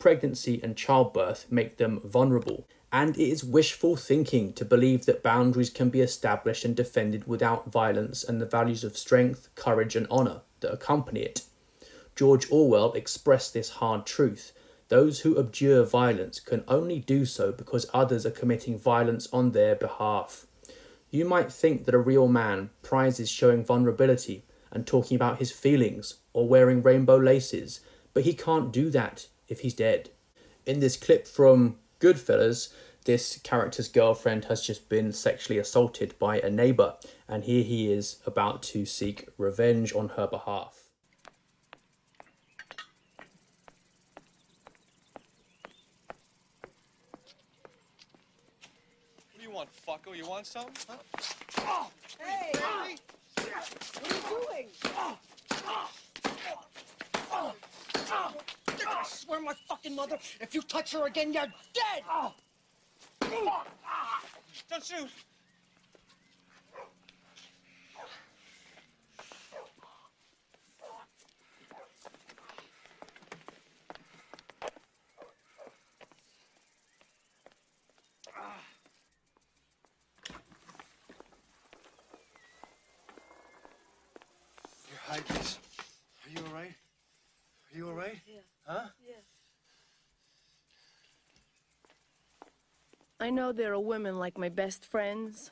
Pregnancy 0.00 0.58
and 0.62 0.78
childbirth 0.78 1.44
make 1.50 1.76
them 1.76 2.00
vulnerable. 2.02 2.66
And 2.90 3.18
it 3.18 3.28
is 3.28 3.44
wishful 3.44 3.96
thinking 3.96 4.54
to 4.54 4.64
believe 4.64 5.04
that 5.04 5.22
boundaries 5.22 5.68
can 5.68 5.90
be 5.90 6.00
established 6.00 6.64
and 6.64 6.74
defended 6.74 7.26
without 7.28 7.70
violence 7.70 8.24
and 8.24 8.40
the 8.40 8.46
values 8.46 8.82
of 8.82 8.96
strength, 8.96 9.50
courage, 9.54 9.94
and 9.94 10.08
honour 10.08 10.40
that 10.60 10.72
accompany 10.72 11.20
it. 11.20 11.42
George 12.16 12.50
Orwell 12.50 12.94
expressed 12.94 13.52
this 13.52 13.68
hard 13.72 14.06
truth. 14.06 14.52
Those 14.88 15.20
who 15.20 15.38
abjure 15.38 15.84
violence 15.84 16.40
can 16.40 16.64
only 16.66 16.98
do 16.98 17.26
so 17.26 17.52
because 17.52 17.84
others 17.92 18.24
are 18.24 18.30
committing 18.30 18.78
violence 18.78 19.28
on 19.34 19.52
their 19.52 19.74
behalf. 19.74 20.46
You 21.10 21.26
might 21.26 21.52
think 21.52 21.84
that 21.84 21.94
a 21.94 21.98
real 21.98 22.26
man 22.26 22.70
prizes 22.82 23.30
showing 23.30 23.64
vulnerability 23.64 24.44
and 24.72 24.86
talking 24.86 25.14
about 25.14 25.40
his 25.40 25.52
feelings 25.52 26.20
or 26.32 26.48
wearing 26.48 26.82
rainbow 26.82 27.18
laces, 27.18 27.80
but 28.14 28.24
he 28.24 28.32
can't 28.32 28.72
do 28.72 28.88
that 28.90 29.26
if 29.50 29.60
he's 29.60 29.74
dead. 29.74 30.08
In 30.64 30.80
this 30.80 30.96
clip 30.96 31.26
from 31.26 31.76
Goodfellas, 32.00 32.72
this 33.04 33.38
character's 33.38 33.88
girlfriend 33.88 34.46
has 34.46 34.64
just 34.64 34.88
been 34.88 35.12
sexually 35.12 35.58
assaulted 35.58 36.18
by 36.18 36.38
a 36.38 36.48
neighbour, 36.48 36.94
and 37.28 37.44
here 37.44 37.64
he 37.64 37.92
is 37.92 38.18
about 38.24 38.62
to 38.62 38.86
seek 38.86 39.28
revenge 39.36 39.94
on 39.94 40.10
her 40.10 40.26
behalf. 40.26 40.84
What 49.32 49.38
do 49.38 49.42
you 49.42 49.50
want, 49.50 49.68
fucko? 49.86 50.16
You 50.16 50.26
want 50.28 50.46
something? 50.46 50.96
Huh? 51.56 51.84
Hey! 52.18 52.52
What 53.34 53.48
are 54.02 54.10
you 54.14 54.20
doing? 54.46 54.68
I 58.12 59.02
swear 59.04 59.40
my 59.40 59.54
fucking 59.68 59.94
mother, 59.94 60.18
if 60.40 60.54
you 60.54 60.62
touch 60.62 60.92
her 60.92 61.06
again, 61.06 61.32
you're 61.32 61.46
dead! 61.72 62.02
Don't 64.68 64.84
shoot. 64.84 65.08
Hades. 85.10 85.69
Are 87.72 87.76
you 87.76 87.88
all 87.88 87.94
right? 87.94 88.18
Yeah. 88.26 88.40
Huh? 88.66 88.86
Yeah. 89.06 89.14
I 93.20 93.30
know 93.30 93.52
there 93.52 93.72
are 93.74 93.80
women 93.80 94.18
like 94.18 94.38
my 94.38 94.48
best 94.48 94.84
friends 94.84 95.50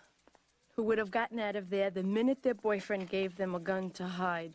who 0.75 0.83
would 0.85 0.99
have 0.99 1.11
gotten 1.11 1.39
out 1.39 1.55
of 1.55 1.71
there 1.71 1.91
the 1.91 2.03
minute 2.03 2.43
their 2.43 2.55
boyfriend 2.55 3.09
gave 3.09 3.37
them 3.37 3.55
a 3.55 3.61
gun 3.61 3.91
to 3.91 4.05
hide. 4.05 4.55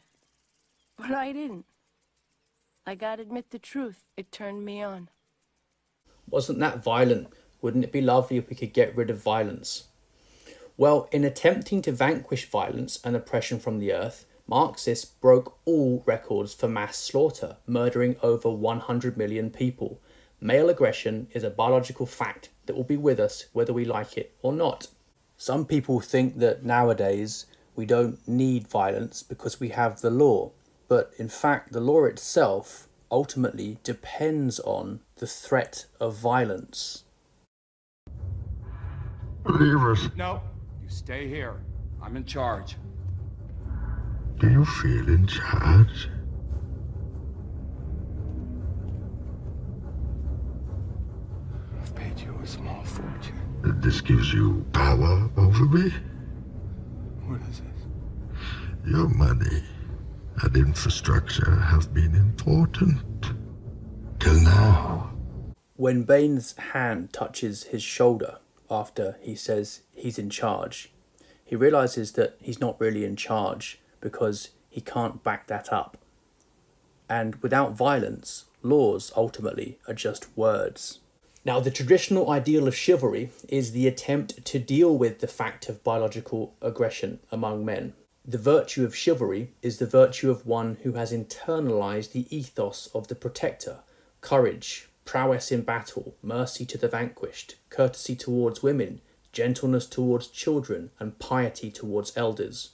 But 0.98 1.12
I 1.12 1.32
didn't. 1.32 1.66
I 2.86 2.96
gotta 2.96 3.22
admit 3.22 3.52
the 3.52 3.60
truth, 3.60 4.04
it 4.18 4.32
turned 4.32 4.66
me 4.66 4.82
on. 4.82 5.10
Wasn't 6.30 6.60
that 6.60 6.84
violent? 6.84 7.30
Wouldn't 7.62 7.84
it 7.86 7.92
be 7.92 8.02
lovely 8.02 8.38
if 8.38 8.50
we 8.50 8.56
could 8.56 8.74
get 8.74 8.96
rid 8.96 9.10
of 9.10 9.22
violence? 9.22 9.88
Well, 10.76 11.08
in 11.12 11.24
attempting 11.24 11.82
to 11.84 11.92
vanquish 11.92 12.50
violence 12.50 13.00
and 13.04 13.16
oppression 13.16 13.60
from 13.60 13.80
the 13.80 13.94
earth, 13.94 14.26
Marxists 14.48 15.06
broke 15.06 15.58
all 15.64 16.04
records 16.06 16.54
for 16.54 16.68
mass 16.68 16.98
slaughter, 16.98 17.58
murdering 17.66 18.18
over 18.22 18.50
100 18.50 19.18
million 19.18 19.50
people. 19.50 20.02
Male 20.42 20.70
aggression 20.70 21.28
is 21.32 21.44
a 21.44 21.50
biological 21.50 22.06
fact 22.06 22.50
that 22.66 22.76
will 22.76 22.84
be 22.84 22.98
with 22.98 23.20
us 23.20 23.46
whether 23.54 23.72
we 23.72 23.86
like 23.86 24.18
it 24.18 24.36
or 24.42 24.52
not. 24.52 24.88
Some 25.38 25.66
people 25.66 26.02
think 26.02 26.40
that 26.40 26.66
nowadays 26.66 27.46
we 27.76 27.86
don't 27.86 28.26
need 28.28 28.68
violence 28.68 29.24
because 29.24 29.60
we 29.60 29.70
have 29.70 30.02
the 30.02 30.10
law, 30.10 30.52
but 30.90 31.14
in 31.18 31.30
fact, 31.30 31.72
the 31.72 31.80
law 31.80 32.04
itself 32.04 32.90
ultimately 33.10 33.78
depends 33.84 34.60
on 34.60 35.00
the 35.18 35.28
threat 35.28 35.86
of 36.02 36.16
violence. 36.18 37.06
Leave 39.46 39.82
us. 39.82 40.10
No, 40.16 40.42
you 40.82 40.90
stay 40.90 41.28
here. 41.30 41.62
I'm 42.02 42.18
in 42.18 42.26
charge. 42.26 42.76
Do 44.44 44.52
you 44.52 44.66
feel 44.66 45.08
in 45.08 45.26
charge? 45.26 46.10
I've 51.82 51.96
paid 51.96 52.20
you 52.20 52.38
a 52.44 52.46
small 52.46 52.84
fortune. 52.84 53.40
This 53.80 54.02
gives 54.02 54.34
you 54.34 54.66
power 54.74 55.30
over 55.38 55.64
me? 55.64 55.94
What 57.26 57.40
is 57.50 57.62
this? 57.62 57.86
Your 58.86 59.08
money 59.08 59.64
and 60.42 60.58
infrastructure 60.58 61.56
have 61.56 61.94
been 61.94 62.14
important. 62.14 63.00
Till 64.20 64.42
now. 64.42 65.14
When 65.78 66.04
Bane's 66.04 66.54
hand 66.58 67.14
touches 67.14 67.64
his 67.64 67.82
shoulder 67.82 68.40
after 68.70 69.16
he 69.22 69.36
says 69.36 69.84
he's 69.96 70.20
in 70.20 70.30
charge, 70.30 70.92
he 71.46 71.56
realizes 71.56 72.12
that 72.14 72.36
he's 72.42 72.60
not 72.60 72.78
really 72.82 73.06
in 73.06 73.16
charge 73.16 73.80
because 74.04 74.50
he 74.70 74.82
can't 74.82 75.24
back 75.24 75.48
that 75.48 75.72
up. 75.72 75.98
And 77.10 77.36
without 77.38 77.74
violence, 77.74 78.46
laws 78.62 79.12
ultimately 79.16 79.80
are 79.88 79.94
just 79.94 80.28
words. 80.38 81.00
Now, 81.46 81.60
the 81.60 81.72
traditional 81.72 82.30
ideal 82.30 82.68
of 82.68 82.76
chivalry 82.76 83.32
is 83.50 83.72
the 83.72 83.88
attempt 83.88 84.46
to 84.46 84.60
deal 84.60 84.98
with 84.98 85.20
the 85.20 85.28
fact 85.28 85.70
of 85.70 85.84
biological 85.84 86.54
aggression 86.62 87.20
among 87.32 87.66
men. 87.66 87.94
The 88.26 88.38
virtue 88.38 88.86
of 88.86 88.96
chivalry 88.96 89.52
is 89.62 89.78
the 89.78 89.86
virtue 89.86 90.32
of 90.32 90.46
one 90.46 90.78
who 90.84 90.94
has 90.94 91.12
internalized 91.12 92.14
the 92.14 92.34
ethos 92.36 92.90
of 92.94 93.08
the 93.08 93.16
protector 93.16 93.80
courage, 94.22 94.88
prowess 95.04 95.52
in 95.52 95.62
battle, 95.62 96.16
mercy 96.22 96.66
to 96.66 96.78
the 96.78 96.88
vanquished, 96.88 97.56
courtesy 97.70 98.16
towards 98.16 98.64
women, 98.64 99.02
gentleness 99.34 99.86
towards 99.86 100.28
children, 100.28 100.92
and 101.00 101.20
piety 101.20 101.70
towards 101.70 102.16
elders. 102.16 102.70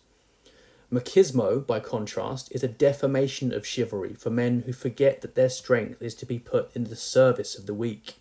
Machismo, 0.91 1.65
by 1.65 1.79
contrast, 1.79 2.51
is 2.51 2.63
a 2.63 2.67
defamation 2.67 3.53
of 3.53 3.65
chivalry 3.65 4.15
for 4.15 4.31
men 4.31 4.63
who 4.65 4.73
forget 4.73 5.21
that 5.21 5.35
their 5.35 5.49
strength 5.49 6.01
is 6.01 6.15
to 6.15 6.25
be 6.25 6.39
put 6.39 6.75
in 6.75 6.85
the 6.85 6.95
service 6.95 7.55
of 7.55 7.67
the 7.67 7.75
weak. 7.75 8.15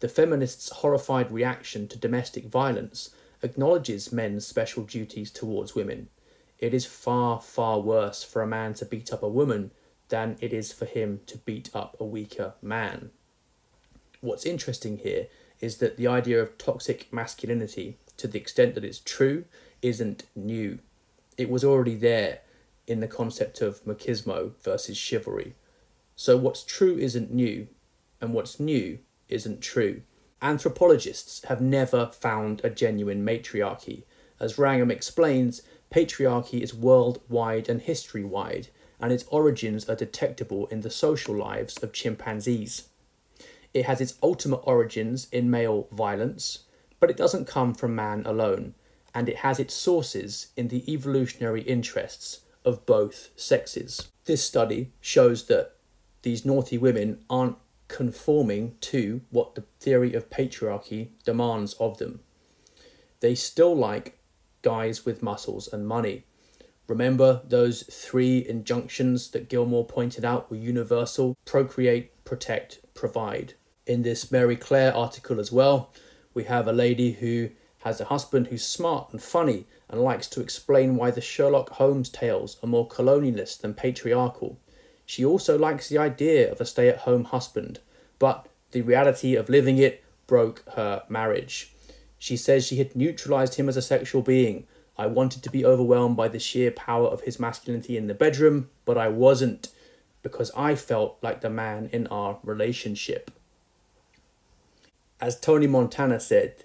The 0.00 0.08
feminists' 0.08 0.68
horrified 0.68 1.32
reaction 1.32 1.88
to 1.88 1.98
domestic 1.98 2.44
violence 2.44 3.14
acknowledges 3.42 4.12
men's 4.12 4.46
special 4.46 4.82
duties 4.82 5.30
towards 5.30 5.74
women. 5.74 6.08
It 6.58 6.74
is 6.74 6.84
far, 6.84 7.40
far 7.40 7.80
worse 7.80 8.22
for 8.22 8.42
a 8.42 8.46
man 8.46 8.74
to 8.74 8.84
beat 8.84 9.10
up 9.10 9.22
a 9.22 9.28
woman 9.28 9.70
than 10.10 10.36
it 10.40 10.52
is 10.52 10.70
for 10.70 10.84
him 10.84 11.20
to 11.26 11.38
beat 11.38 11.70
up 11.74 11.96
a 11.98 12.04
weaker 12.04 12.54
man. 12.60 13.10
What's 14.20 14.44
interesting 14.44 14.98
here 14.98 15.28
is 15.60 15.78
that 15.78 15.96
the 15.96 16.08
idea 16.08 16.42
of 16.42 16.58
toxic 16.58 17.10
masculinity, 17.10 17.96
to 18.18 18.28
the 18.28 18.38
extent 18.38 18.74
that 18.74 18.84
it's 18.84 19.00
true, 19.00 19.46
isn't 19.80 20.24
new. 20.36 20.78
It 21.36 21.50
was 21.50 21.64
already 21.64 21.96
there 21.96 22.40
in 22.86 23.00
the 23.00 23.08
concept 23.08 23.60
of 23.60 23.84
machismo 23.84 24.52
versus 24.62 24.96
chivalry. 24.96 25.54
So 26.16 26.36
what's 26.36 26.62
true 26.62 26.96
isn't 26.96 27.32
new, 27.32 27.68
and 28.20 28.32
what's 28.32 28.60
new 28.60 28.98
isn't 29.28 29.60
true. 29.60 30.02
Anthropologists 30.40 31.44
have 31.44 31.60
never 31.60 32.06
found 32.06 32.60
a 32.62 32.70
genuine 32.70 33.24
matriarchy. 33.24 34.04
As 34.38 34.58
Wrangham 34.58 34.90
explains, 34.90 35.62
patriarchy 35.90 36.60
is 36.60 36.74
worldwide 36.74 37.68
and 37.68 37.80
history 37.80 38.24
wide, 38.24 38.68
and 39.00 39.12
its 39.12 39.24
origins 39.24 39.88
are 39.88 39.96
detectable 39.96 40.66
in 40.68 40.82
the 40.82 40.90
social 40.90 41.34
lives 41.34 41.82
of 41.82 41.92
chimpanzees. 41.92 42.88
It 43.72 43.86
has 43.86 44.00
its 44.00 44.18
ultimate 44.22 44.60
origins 44.64 45.26
in 45.32 45.50
male 45.50 45.88
violence, 45.90 46.60
but 47.00 47.10
it 47.10 47.16
doesn't 47.16 47.46
come 47.46 47.74
from 47.74 47.94
man 47.94 48.22
alone, 48.24 48.74
and 49.14 49.28
it 49.28 49.36
has 49.36 49.60
its 49.60 49.74
sources 49.74 50.48
in 50.56 50.68
the 50.68 50.92
evolutionary 50.92 51.62
interests 51.62 52.40
of 52.64 52.84
both 52.84 53.30
sexes. 53.36 54.08
This 54.24 54.42
study 54.42 54.90
shows 55.00 55.46
that 55.46 55.72
these 56.22 56.44
naughty 56.44 56.78
women 56.78 57.24
aren't 57.30 57.56
conforming 57.88 58.74
to 58.80 59.20
what 59.30 59.54
the 59.54 59.64
theory 59.78 60.14
of 60.14 60.30
patriarchy 60.30 61.10
demands 61.24 61.74
of 61.74 61.98
them. 61.98 62.20
They 63.20 63.34
still 63.34 63.76
like 63.76 64.18
guys 64.62 65.04
with 65.04 65.22
muscles 65.22 65.68
and 65.72 65.86
money. 65.86 66.24
Remember 66.88 67.42
those 67.46 67.82
three 67.84 68.46
injunctions 68.46 69.30
that 69.30 69.48
Gilmore 69.48 69.86
pointed 69.86 70.24
out 70.24 70.50
were 70.50 70.56
universal 70.56 71.36
procreate, 71.44 72.24
protect, 72.24 72.80
provide. 72.94 73.54
In 73.86 74.02
this 74.02 74.32
Marie 74.32 74.56
Claire 74.56 74.94
article 74.94 75.38
as 75.38 75.52
well, 75.52 75.92
we 76.32 76.44
have 76.44 76.66
a 76.66 76.72
lady 76.72 77.12
who 77.12 77.50
has 77.84 78.00
a 78.00 78.06
husband 78.06 78.46
who's 78.46 78.66
smart 78.66 79.12
and 79.12 79.22
funny 79.22 79.66
and 79.90 80.00
likes 80.00 80.26
to 80.26 80.40
explain 80.40 80.96
why 80.96 81.10
the 81.10 81.20
Sherlock 81.20 81.68
Holmes 81.68 82.08
tales 82.08 82.56
are 82.62 82.66
more 82.66 82.88
colonialist 82.88 83.60
than 83.60 83.74
patriarchal. 83.74 84.58
She 85.04 85.22
also 85.22 85.58
likes 85.58 85.90
the 85.90 85.98
idea 85.98 86.50
of 86.50 86.62
a 86.62 86.64
stay 86.64 86.88
at 86.88 87.00
home 87.00 87.24
husband, 87.24 87.80
but 88.18 88.48
the 88.70 88.80
reality 88.80 89.36
of 89.36 89.50
living 89.50 89.76
it 89.76 90.02
broke 90.26 90.64
her 90.72 91.02
marriage. 91.10 91.74
She 92.18 92.38
says 92.38 92.66
she 92.66 92.76
had 92.76 92.96
neutralized 92.96 93.56
him 93.56 93.68
as 93.68 93.76
a 93.76 93.82
sexual 93.82 94.22
being. 94.22 94.66
I 94.96 95.06
wanted 95.06 95.42
to 95.42 95.50
be 95.50 95.66
overwhelmed 95.66 96.16
by 96.16 96.28
the 96.28 96.38
sheer 96.38 96.70
power 96.70 97.08
of 97.08 97.20
his 97.20 97.38
masculinity 97.38 97.98
in 97.98 98.06
the 98.06 98.14
bedroom, 98.14 98.70
but 98.86 98.96
I 98.96 99.08
wasn't, 99.08 99.68
because 100.22 100.50
I 100.56 100.74
felt 100.74 101.18
like 101.20 101.42
the 101.42 101.50
man 101.50 101.90
in 101.92 102.06
our 102.06 102.38
relationship. 102.42 103.30
As 105.20 105.38
Tony 105.38 105.66
Montana 105.66 106.18
said, 106.18 106.64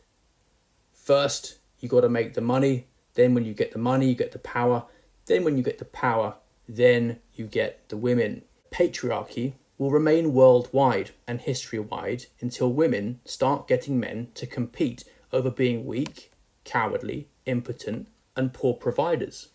first 1.10 1.58
you 1.80 1.90
got 1.90 2.02
to 2.02 2.08
make 2.10 2.36
the 2.36 2.42
money, 2.56 2.86
then 3.16 3.34
when 3.34 3.44
you 3.44 3.52
get 3.52 3.72
the 3.72 3.80
money, 3.80 4.10
you 4.10 4.14
get 4.14 4.32
the 4.32 4.38
power, 4.38 4.84
then 5.26 5.44
when 5.44 5.58
you 5.58 5.64
get 5.64 5.80
the 5.80 5.86
power, 5.86 6.36
then 6.68 7.18
you 7.34 7.48
get 7.48 7.90
the 7.90 7.98
women. 7.98 8.44
Patriarchy 8.70 9.54
will 9.80 9.90
remain 9.90 10.36
worldwide 10.36 11.10
and 11.28 11.42
history 11.42 11.80
wide 11.80 12.28
until 12.42 12.72
women 12.72 13.20
start 13.26 13.68
getting 13.68 14.00
men 14.00 14.28
to 14.36 14.46
compete 14.46 15.04
over 15.34 15.50
being 15.50 15.84
weak, 15.84 16.32
cowardly, 16.64 17.28
impotent, 17.48 18.08
and 18.36 18.54
poor 18.54 18.76
providers. 18.76 19.48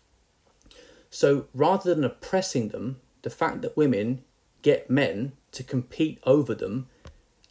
So 1.09 1.47
rather 1.53 1.95
than 1.95 2.03
oppressing 2.03 2.67
them, 2.67 2.99
the 3.21 3.29
fact 3.29 3.61
that 3.61 3.77
women 3.77 4.25
get 4.61 4.89
men 4.89 5.31
to 5.53 5.63
compete 5.63 6.19
over 6.25 6.53
them 6.53 6.87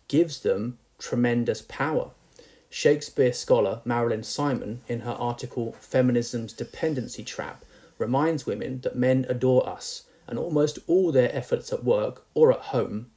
gives 0.09 0.41
them 0.41 0.77
tremendous 0.99 1.63
power. 1.63 2.11
Shakespeare 2.77 3.33
scholar 3.33 3.83
Marilyn 3.85 4.25
Simon, 4.25 4.81
in 4.89 5.03
her 5.03 5.13
article 5.13 5.77
Feminism's 5.79 6.53
Dependency 6.53 7.23
Trap, 7.23 7.65
reminds 7.99 8.47
women 8.47 8.81
that 8.81 8.97
men 8.97 9.25
adore 9.29 9.65
us, 9.69 10.03
and 10.27 10.41
almost 10.41 10.81
all 10.89 11.13
their 11.13 11.33
efforts 11.33 11.73
at 11.73 11.85
work 11.85 12.27
or 12.35 12.53
at 12.53 12.59
home 12.59 13.13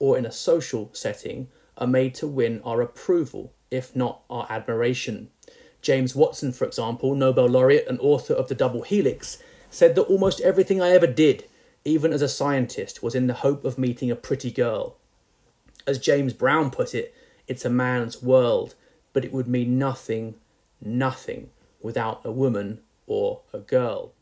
or 0.00 0.18
in 0.18 0.26
a 0.26 0.32
social 0.32 0.90
setting 0.92 1.46
are 1.78 1.86
made 1.86 2.16
to 2.16 2.26
win 2.26 2.60
our 2.64 2.80
approval, 2.80 3.52
if 3.70 3.94
not 3.94 4.22
our 4.28 4.44
admiration. 4.50 5.30
James 5.80 6.16
Watson, 6.16 6.52
for 6.52 6.64
example, 6.64 7.14
Nobel 7.14 7.46
laureate 7.46 7.86
and 7.86 8.00
author 8.00 8.34
of 8.34 8.48
The 8.48 8.56
Double 8.56 8.82
Helix, 8.82 9.38
said 9.70 9.94
that 9.94 10.02
almost 10.02 10.40
everything 10.40 10.82
I 10.82 10.90
ever 10.90 11.06
did, 11.06 11.44
even 11.84 12.12
as 12.12 12.22
a 12.22 12.28
scientist, 12.28 13.04
was 13.04 13.14
in 13.14 13.28
the 13.28 13.34
hope 13.34 13.64
of 13.64 13.78
meeting 13.78 14.10
a 14.10 14.16
pretty 14.16 14.50
girl. 14.50 14.96
As 15.86 16.00
James 16.00 16.32
Brown 16.32 16.72
put 16.72 16.92
it, 16.92 17.14
it's 17.46 17.64
a 17.64 17.70
man's 17.70 18.20
world, 18.20 18.74
but 19.16 19.24
it 19.24 19.32
would 19.32 19.48
mean 19.48 19.78
nothing, 19.78 20.34
nothing 20.78 21.48
without 21.80 22.20
a 22.22 22.30
woman 22.30 22.80
or 23.06 23.40
a 23.50 23.58
girl. 23.58 24.12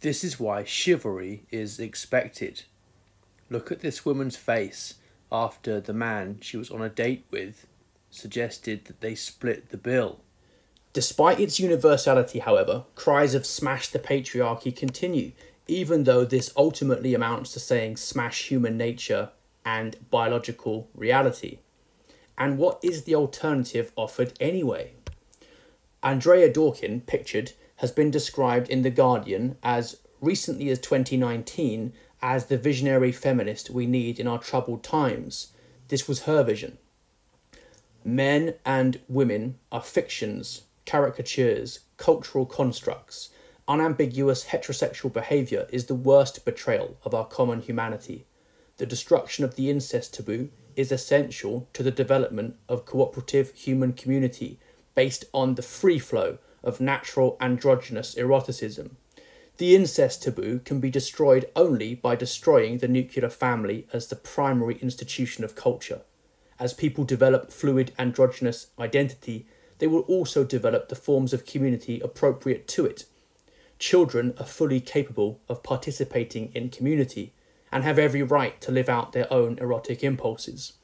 This 0.00 0.24
is 0.24 0.40
why 0.40 0.64
chivalry 0.64 1.42
is 1.50 1.78
expected. 1.78 2.62
Look 3.50 3.70
at 3.70 3.80
this 3.80 4.06
woman's 4.06 4.36
face 4.36 4.94
after 5.30 5.82
the 5.82 5.92
man 5.92 6.38
she 6.40 6.56
was 6.56 6.70
on 6.70 6.80
a 6.80 6.88
date 6.88 7.26
with 7.30 7.66
suggested 8.10 8.86
that 8.86 9.02
they 9.02 9.14
split 9.14 9.68
the 9.68 9.76
bill. 9.76 10.20
Despite 10.94 11.38
its 11.38 11.60
universality, 11.60 12.38
however, 12.38 12.84
cries 12.94 13.34
of 13.34 13.44
smash 13.44 13.88
the 13.88 13.98
patriarchy 13.98 14.74
continue, 14.74 15.32
even 15.68 16.04
though 16.04 16.24
this 16.24 16.54
ultimately 16.56 17.12
amounts 17.12 17.52
to 17.52 17.60
saying 17.60 17.98
smash 17.98 18.48
human 18.48 18.78
nature 18.78 19.28
and 19.62 19.94
biological 20.10 20.88
reality. 20.94 21.58
And 22.42 22.58
what 22.58 22.80
is 22.82 23.04
the 23.04 23.14
alternative 23.14 23.92
offered 23.94 24.32
anyway? 24.40 24.94
Andrea 26.02 26.52
Dworkin, 26.52 27.06
pictured, 27.06 27.52
has 27.76 27.92
been 27.92 28.10
described 28.10 28.68
in 28.68 28.82
The 28.82 28.90
Guardian 28.90 29.58
as 29.62 29.98
recently 30.20 30.68
as 30.68 30.80
2019 30.80 31.92
as 32.20 32.46
the 32.46 32.58
visionary 32.58 33.12
feminist 33.12 33.70
we 33.70 33.86
need 33.86 34.18
in 34.18 34.26
our 34.26 34.40
troubled 34.40 34.82
times. 34.82 35.52
This 35.86 36.08
was 36.08 36.22
her 36.22 36.42
vision. 36.42 36.78
Men 38.04 38.54
and 38.66 38.98
women 39.08 39.60
are 39.70 39.80
fictions, 39.80 40.62
caricatures, 40.84 41.78
cultural 41.96 42.44
constructs. 42.44 43.28
Unambiguous 43.68 44.46
heterosexual 44.46 45.12
behaviour 45.12 45.68
is 45.70 45.86
the 45.86 45.94
worst 45.94 46.44
betrayal 46.44 46.96
of 47.04 47.14
our 47.14 47.24
common 47.24 47.60
humanity. 47.60 48.26
The 48.78 48.86
destruction 48.86 49.44
of 49.44 49.54
the 49.54 49.70
incest 49.70 50.14
taboo 50.14 50.50
is 50.76 50.92
essential 50.92 51.68
to 51.72 51.82
the 51.82 51.90
development 51.90 52.56
of 52.68 52.86
cooperative 52.86 53.52
human 53.54 53.92
community 53.92 54.58
based 54.94 55.24
on 55.32 55.54
the 55.54 55.62
free 55.62 55.98
flow 55.98 56.38
of 56.62 56.80
natural 56.80 57.36
androgynous 57.40 58.14
eroticism. 58.16 58.96
The 59.58 59.74
incest 59.74 60.22
taboo 60.22 60.60
can 60.64 60.80
be 60.80 60.90
destroyed 60.90 61.50
only 61.54 61.94
by 61.94 62.16
destroying 62.16 62.78
the 62.78 62.88
nuclear 62.88 63.28
family 63.28 63.86
as 63.92 64.06
the 64.06 64.16
primary 64.16 64.76
institution 64.80 65.44
of 65.44 65.54
culture. 65.54 66.02
As 66.58 66.72
people 66.72 67.04
develop 67.04 67.50
fluid 67.50 67.92
androgynous 67.98 68.68
identity, 68.78 69.46
they 69.78 69.86
will 69.86 70.02
also 70.02 70.44
develop 70.44 70.88
the 70.88 70.94
forms 70.94 71.32
of 71.32 71.46
community 71.46 72.00
appropriate 72.00 72.68
to 72.68 72.86
it. 72.86 73.04
Children 73.78 74.34
are 74.38 74.46
fully 74.46 74.80
capable 74.80 75.40
of 75.48 75.62
participating 75.62 76.52
in 76.54 76.70
community 76.70 77.34
and 77.72 77.82
have 77.82 77.98
every 77.98 78.22
right 78.22 78.60
to 78.60 78.70
live 78.70 78.88
out 78.88 79.12
their 79.12 79.32
own 79.32 79.58
erotic 79.58 80.04
impulses. 80.04 80.74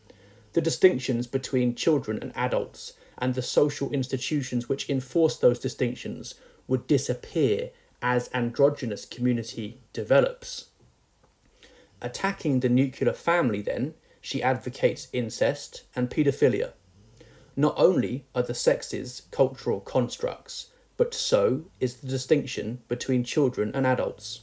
The 0.54 0.62
distinctions 0.62 1.26
between 1.26 1.74
children 1.74 2.18
and 2.20 2.34
adults 2.34 2.94
and 3.18 3.34
the 3.34 3.42
social 3.42 3.90
institutions 3.90 4.68
which 4.68 4.88
enforce 4.88 5.36
those 5.36 5.58
distinctions 5.58 6.34
would 6.66 6.86
disappear 6.86 7.70
as 8.00 8.30
androgynous 8.32 9.04
community 9.04 9.80
develops. 9.92 10.66
Attacking 12.00 12.60
the 12.60 12.68
nuclear 12.68 13.12
family, 13.12 13.60
then, 13.60 13.94
she 14.20 14.42
advocates 14.42 15.08
incest 15.12 15.84
and 15.94 16.08
paedophilia. 16.08 16.72
Not 17.56 17.74
only 17.76 18.24
are 18.34 18.42
the 18.42 18.54
sexes 18.54 19.22
cultural 19.30 19.80
constructs, 19.80 20.68
but 20.96 21.12
so 21.12 21.64
is 21.80 21.96
the 21.96 22.08
distinction 22.08 22.82
between 22.88 23.24
children 23.24 23.72
and 23.74 23.86
adults. 23.86 24.40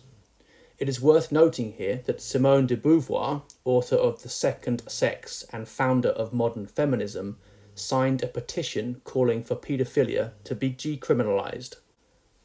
It 0.78 0.90
is 0.90 1.00
worth 1.00 1.32
noting 1.32 1.74
here 1.74 2.02
that 2.06 2.20
Simone 2.20 2.68
de 2.68 2.76
Beauvoir, 2.76 3.44
author 3.64 3.96
of 3.96 4.24
The 4.24 4.30
Second 4.30 4.84
Sex 4.90 5.46
and 5.54 5.70
founder 5.70 6.10
of 6.10 6.34
modern 6.34 6.68
feminism, 6.68 7.38
signed 7.76 8.22
a 8.22 8.28
petition 8.28 9.00
calling 9.06 9.42
for 9.42 9.56
paedophilia 9.56 10.34
to 10.44 10.54
be 10.54 10.72
decriminalised. 10.72 11.76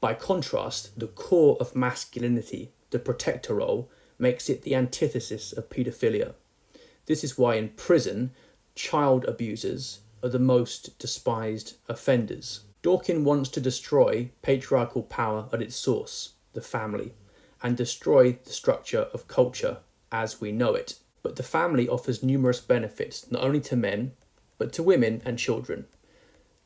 By 0.01 0.15
contrast, 0.15 0.99
the 0.99 1.09
core 1.09 1.57
of 1.59 1.75
masculinity, 1.75 2.71
the 2.91 3.01
protector 3.01 3.55
role, 3.55 3.91
makes 4.17 4.49
it 4.49 4.63
the 4.63 4.77
antithesis 4.77 5.53
of 5.53 5.69
paedophilia. 5.69 6.35
This 7.07 7.25
is 7.25 7.37
why 7.37 7.57
in 7.57 7.71
prison, 7.71 8.31
child 8.77 9.25
abusers 9.25 10.01
are 10.23 10.29
the 10.29 10.39
most 10.39 10.97
despised 11.01 11.79
offenders. 11.89 12.61
Dworkin 12.85 13.25
wants 13.25 13.51
to 13.51 13.61
destroy 13.61 14.31
patriarchal 14.41 15.03
power 15.03 15.49
at 15.53 15.61
its 15.61 15.75
source, 15.75 16.35
the 16.53 16.61
family, 16.61 17.13
and 17.63 17.77
destroy 17.77 18.39
the 18.45 18.53
structure 18.53 19.09
of 19.13 19.29
culture 19.29 19.79
as 20.11 20.41
we 20.41 20.53
know 20.53 20.75
it. 20.75 20.97
But 21.23 21.37
the 21.37 21.43
family 21.43 21.89
offers 21.89 22.23
numerous 22.23 22.61
benefits 22.61 23.31
not 23.31 23.43
only 23.43 23.61
to 23.61 23.77
men, 23.77 24.13
but 24.59 24.73
to 24.75 24.83
women 24.83 25.23
and 25.25 25.39
children. 25.39 25.87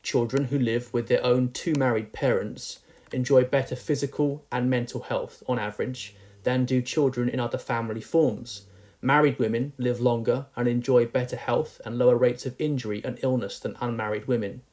Children 0.03 0.45
who 0.45 0.59
live 0.59 0.93
with 0.93 1.07
their 1.07 1.23
own 1.23 1.51
two 1.51 1.73
married 1.75 2.13
parents 2.13 2.79
enjoy 3.11 3.43
better 3.43 3.75
physical 3.75 4.45
and 4.51 4.69
mental 4.69 5.01
health 5.01 5.43
on 5.47 5.59
average 5.59 6.15
than 6.43 6.65
do 6.65 6.81
children 6.81 7.27
in 7.27 7.39
other 7.39 7.57
family 7.57 8.01
forms 8.01 8.65
Married 9.05 9.37
women 9.37 9.71
live 9.77 10.01
longer 10.01 10.47
and 10.55 10.67
enjoy 10.67 11.05
better 11.05 11.35
health 11.35 11.79
and 11.85 11.95
lower 11.95 12.17
rates 12.17 12.47
of 12.47 12.55
injury 12.57 13.03
and 13.05 13.19
illness 13.21 13.59
than 13.59 13.77
unmarried 13.79 14.27
women. 14.27 14.63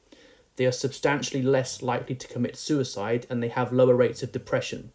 They 0.56 0.64
are 0.64 0.72
substantially 0.72 1.42
less 1.42 1.82
likely 1.82 2.14
to 2.14 2.28
commit 2.28 2.56
suicide 2.56 3.26
and 3.28 3.42
they 3.42 3.48
have 3.48 3.74
lower 3.74 3.94
rates 3.94 4.22
of 4.22 4.32
depression. 4.32 4.92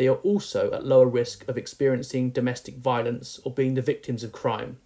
They 0.00 0.08
are 0.08 0.16
also 0.16 0.72
at 0.72 0.86
lower 0.86 1.04
risk 1.04 1.46
of 1.46 1.58
experiencing 1.58 2.30
domestic 2.30 2.78
violence 2.78 3.38
or 3.44 3.52
being 3.52 3.74
the 3.74 3.82
victims 3.82 4.24
of 4.24 4.32
crime. 4.32 4.78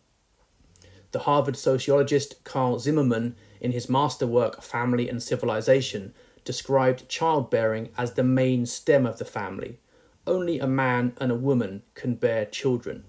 The 1.13 1.21
Harvard 1.21 1.57
sociologist 1.57 2.43
Carle 2.43 2.81
Zimmerman, 2.81 3.37
in 3.61 3.71
his 3.71 3.89
masterwork 3.89 4.61
Family 4.61 5.09
and 5.09 5.23
Civilization, 5.23 6.15
described 6.43 7.09
childbearing 7.09 7.91
as 7.97 8.15
the 8.15 8.25
main 8.25 8.67
stem 8.67 9.07
of 9.07 9.19
the 9.19 9.25
family. 9.25 9.79
Only 10.27 10.59
a 10.59 10.67
man 10.67 11.13
and 11.21 11.31
a 11.31 11.37
woman 11.37 11.85
can 11.95 12.17
bear 12.17 12.45
children 12.45 13.05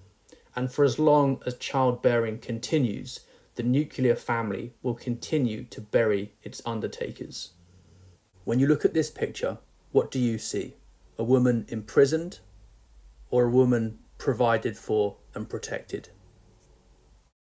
and 0.55 0.71
for 0.71 0.85
as 0.85 0.99
long 0.99 1.41
as 1.45 1.55
childbearing 1.55 2.39
continues, 2.39 3.21
the 3.55 3.63
nuclear 3.63 4.15
family 4.15 4.73
will 4.83 4.93
continue 4.93 5.63
to 5.63 5.81
bury 5.81 6.33
its 6.43 6.61
undertakers. 6.67 7.53
When 8.43 8.59
you 8.59 8.67
look 8.67 8.85
at 8.85 8.93
this 8.93 9.09
picture, 9.09 9.57
what 9.91 10.11
do 10.11 10.19
you 10.19 10.37
see? 10.37 10.75
A 11.17 11.23
woman 11.23 11.65
imprisoned 11.69 12.39
or 13.29 13.45
a 13.45 13.49
woman 13.49 13.99
provided 14.17 14.77
for 14.77 15.17
and 15.33 15.49
protected? 15.49 16.09